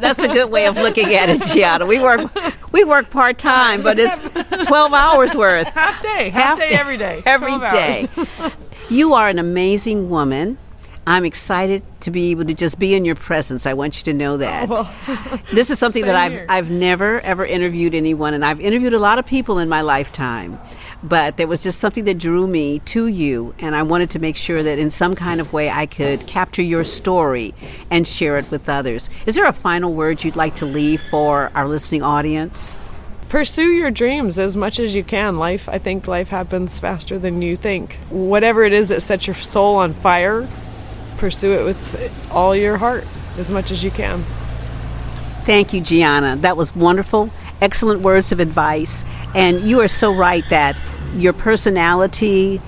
That's 0.00 0.18
a 0.18 0.28
good 0.28 0.50
way 0.50 0.66
of 0.66 0.76
looking 0.76 1.14
at 1.14 1.28
it, 1.28 1.42
Gianna. 1.44 1.87
We 1.87 2.00
work 2.00 2.30
we 2.72 2.85
work 2.85 3.11
part 3.11 3.38
time, 3.38 3.82
but 3.82 3.98
it's 3.98 4.20
twelve 4.66 4.92
hours 4.92 5.35
worth. 5.35 5.68
half 5.68 6.02
day, 6.02 6.30
half, 6.30 6.58
day 6.58 6.70
every 6.70 6.96
day, 6.96 7.22
Every 7.26 7.56
12 7.56 7.72
day. 7.72 8.06
You 8.90 9.14
are 9.14 9.28
an 9.28 9.38
amazing 9.38 10.11
woman. 10.11 10.58
I'm 11.07 11.25
excited 11.25 11.83
to 12.03 12.12
be 12.12 12.31
able 12.31 12.45
to 12.45 12.55
just 12.55 12.79
be 12.79 12.95
in 12.95 13.05
your 13.05 13.17
presence. 13.17 13.67
I 13.67 13.73
want 13.73 13.99
you 13.99 14.05
to 14.12 14.17
know 14.17 14.37
that. 14.37 14.69
Oh, 14.71 15.41
this 15.53 15.71
is 15.71 15.79
something 15.79 16.05
that 16.07 16.15
I've 16.15 16.33
here. 16.33 16.47
I've 16.49 16.71
never 16.71 17.21
ever 17.21 17.45
interviewed 17.45 17.95
anyone 17.95 18.35
and 18.35 18.45
I've 18.45 18.61
interviewed 18.61 18.95
a 18.95 19.01
lot 19.01 19.19
of 19.19 19.27
people 19.27 19.59
in 19.59 19.69
my 19.69 19.81
lifetime. 19.81 20.61
But 21.03 21.37
there 21.38 21.49
was 21.49 21.61
just 21.61 21.81
something 21.81 22.05
that 22.05 22.19
drew 22.19 22.47
me 22.47 22.79
to 22.81 23.09
you 23.09 23.53
and 23.59 23.75
I 23.75 23.83
wanted 23.83 24.11
to 24.11 24.21
make 24.21 24.37
sure 24.37 24.62
that 24.62 24.79
in 24.79 24.93
some 24.93 25.17
kind 25.17 25.41
of 25.41 25.53
way 25.53 25.71
I 25.71 25.87
could 25.87 26.25
capture 26.29 26.62
your 26.62 26.85
story 26.85 27.53
and 27.91 28.07
share 28.07 28.38
it 28.38 28.49
with 28.53 28.69
others. 28.69 29.11
Is 29.27 29.35
there 29.35 29.47
a 29.47 29.53
final 29.53 29.93
word 29.93 30.23
you'd 30.23 30.37
like 30.37 30.55
to 30.57 30.67
leave 30.67 31.03
for 31.03 31.51
our 31.55 31.67
listening 31.67 32.03
audience? 32.03 32.79
pursue 33.29 33.69
your 33.69 33.91
dreams 33.91 34.38
as 34.38 34.59
much 34.59 34.79
as 34.79 34.95
you 34.95 35.03
can. 35.03 35.38
Life, 35.38 35.67
I 35.67 35.79
think 35.79 36.07
life 36.07 36.29
happens 36.29 36.79
faster 36.79 37.19
than 37.19 37.41
you 37.41 37.57
think. 37.57 37.97
Whatever 38.11 38.62
it 38.62 38.75
is 38.75 38.91
that 38.91 39.01
sets 39.01 39.27
your 39.27 39.33
soul 39.35 39.77
on 39.77 39.95
fire, 39.95 40.47
pursue 41.22 41.52
it 41.52 41.64
with 41.64 42.30
all 42.32 42.56
your 42.56 42.76
heart 42.76 43.04
as 43.38 43.48
much 43.48 43.70
as 43.70 43.85
you 43.85 43.92
can. 43.92 44.24
Thank 45.46 45.72
you, 45.72 45.80
Gianna. 45.80 46.35
That 46.35 46.56
was 46.56 46.74
wonderful. 46.74 47.30
Excellent 47.61 48.00
words 48.00 48.32
of 48.32 48.40
advice. 48.40 49.04
And 49.32 49.61
you 49.61 49.80
are 49.82 49.88
so 49.88 50.12
right 50.12 50.42
that 50.50 50.82
your 51.14 51.32
personality 51.32 52.61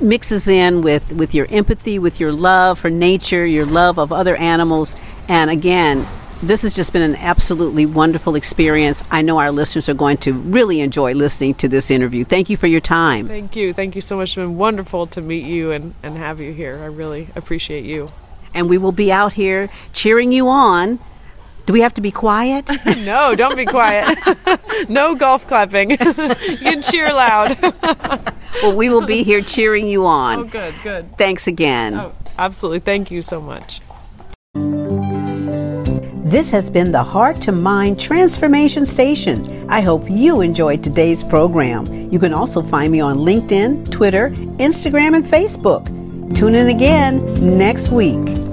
mixes 0.00 0.46
in 0.46 0.82
with, 0.82 1.12
with 1.12 1.34
your 1.34 1.48
empathy, 1.50 1.98
with 1.98 2.20
your 2.20 2.30
love 2.30 2.78
for 2.78 2.90
nature, 2.90 3.44
your 3.44 3.66
love 3.66 3.98
of 3.98 4.12
other 4.12 4.36
animals. 4.36 4.94
And 5.26 5.50
again, 5.50 6.06
this 6.42 6.62
has 6.62 6.74
just 6.74 6.92
been 6.92 7.02
an 7.02 7.16
absolutely 7.16 7.86
wonderful 7.86 8.34
experience. 8.34 9.02
I 9.10 9.22
know 9.22 9.38
our 9.38 9.50
listeners 9.50 9.88
are 9.88 9.94
going 9.94 10.16
to 10.18 10.32
really 10.32 10.80
enjoy 10.80 11.12
listening 11.12 11.54
to 11.56 11.68
this 11.68 11.90
interview. 11.90 12.24
Thank 12.24 12.48
you 12.48 12.56
for 12.56 12.66
your 12.66 12.80
time. 12.80 13.28
Thank 13.28 13.56
you. 13.56 13.74
Thank 13.74 13.94
you 13.94 14.00
so 14.00 14.16
much. 14.16 14.30
It's 14.30 14.36
been 14.36 14.56
wonderful 14.56 15.06
to 15.08 15.20
meet 15.20 15.44
you 15.44 15.70
and, 15.70 15.94
and 16.02 16.16
have 16.16 16.40
you 16.40 16.52
here. 16.52 16.78
I 16.78 16.86
really 16.86 17.28
appreciate 17.36 17.84
you. 17.84 18.08
And 18.54 18.68
we 18.68 18.78
will 18.78 18.92
be 18.92 19.12
out 19.12 19.34
here 19.34 19.68
cheering 19.92 20.32
you 20.32 20.48
on. 20.48 20.98
Do 21.66 21.74
we 21.74 21.82
have 21.82 21.94
to 21.94 22.00
be 22.00 22.10
quiet? 22.10 22.68
No, 23.00 23.34
don't 23.34 23.56
be 23.56 23.66
quiet. 23.66 24.18
no 24.88 25.14
golf 25.14 25.46
clapping. 25.46 25.90
you 25.90 25.96
can 25.96 26.82
cheer 26.82 27.12
loud. 27.12 27.58
well, 28.62 28.74
we 28.74 28.88
will 28.88 29.06
be 29.06 29.22
here 29.22 29.40
cheering 29.42 29.86
you 29.86 30.06
on. 30.06 30.38
oh, 30.38 30.44
good, 30.44 30.74
good. 30.82 31.16
Thanks 31.16 31.46
again. 31.46 31.94
Oh, 31.94 32.12
absolutely. 32.38 32.80
Thank 32.80 33.10
you 33.10 33.22
so 33.22 33.40
much. 33.40 33.80
This 36.30 36.52
has 36.52 36.70
been 36.70 36.92
the 36.92 37.02
Heart 37.02 37.42
to 37.42 37.50
Mind 37.50 37.98
Transformation 37.98 38.86
Station. 38.86 39.68
I 39.68 39.80
hope 39.80 40.08
you 40.08 40.42
enjoyed 40.42 40.84
today's 40.84 41.24
program. 41.24 42.08
You 42.12 42.20
can 42.20 42.32
also 42.32 42.62
find 42.62 42.92
me 42.92 43.00
on 43.00 43.16
LinkedIn, 43.16 43.90
Twitter, 43.90 44.30
Instagram, 44.60 45.16
and 45.16 45.24
Facebook. 45.24 45.86
Tune 46.36 46.54
in 46.54 46.68
again 46.68 47.58
next 47.58 47.88
week. 47.88 48.49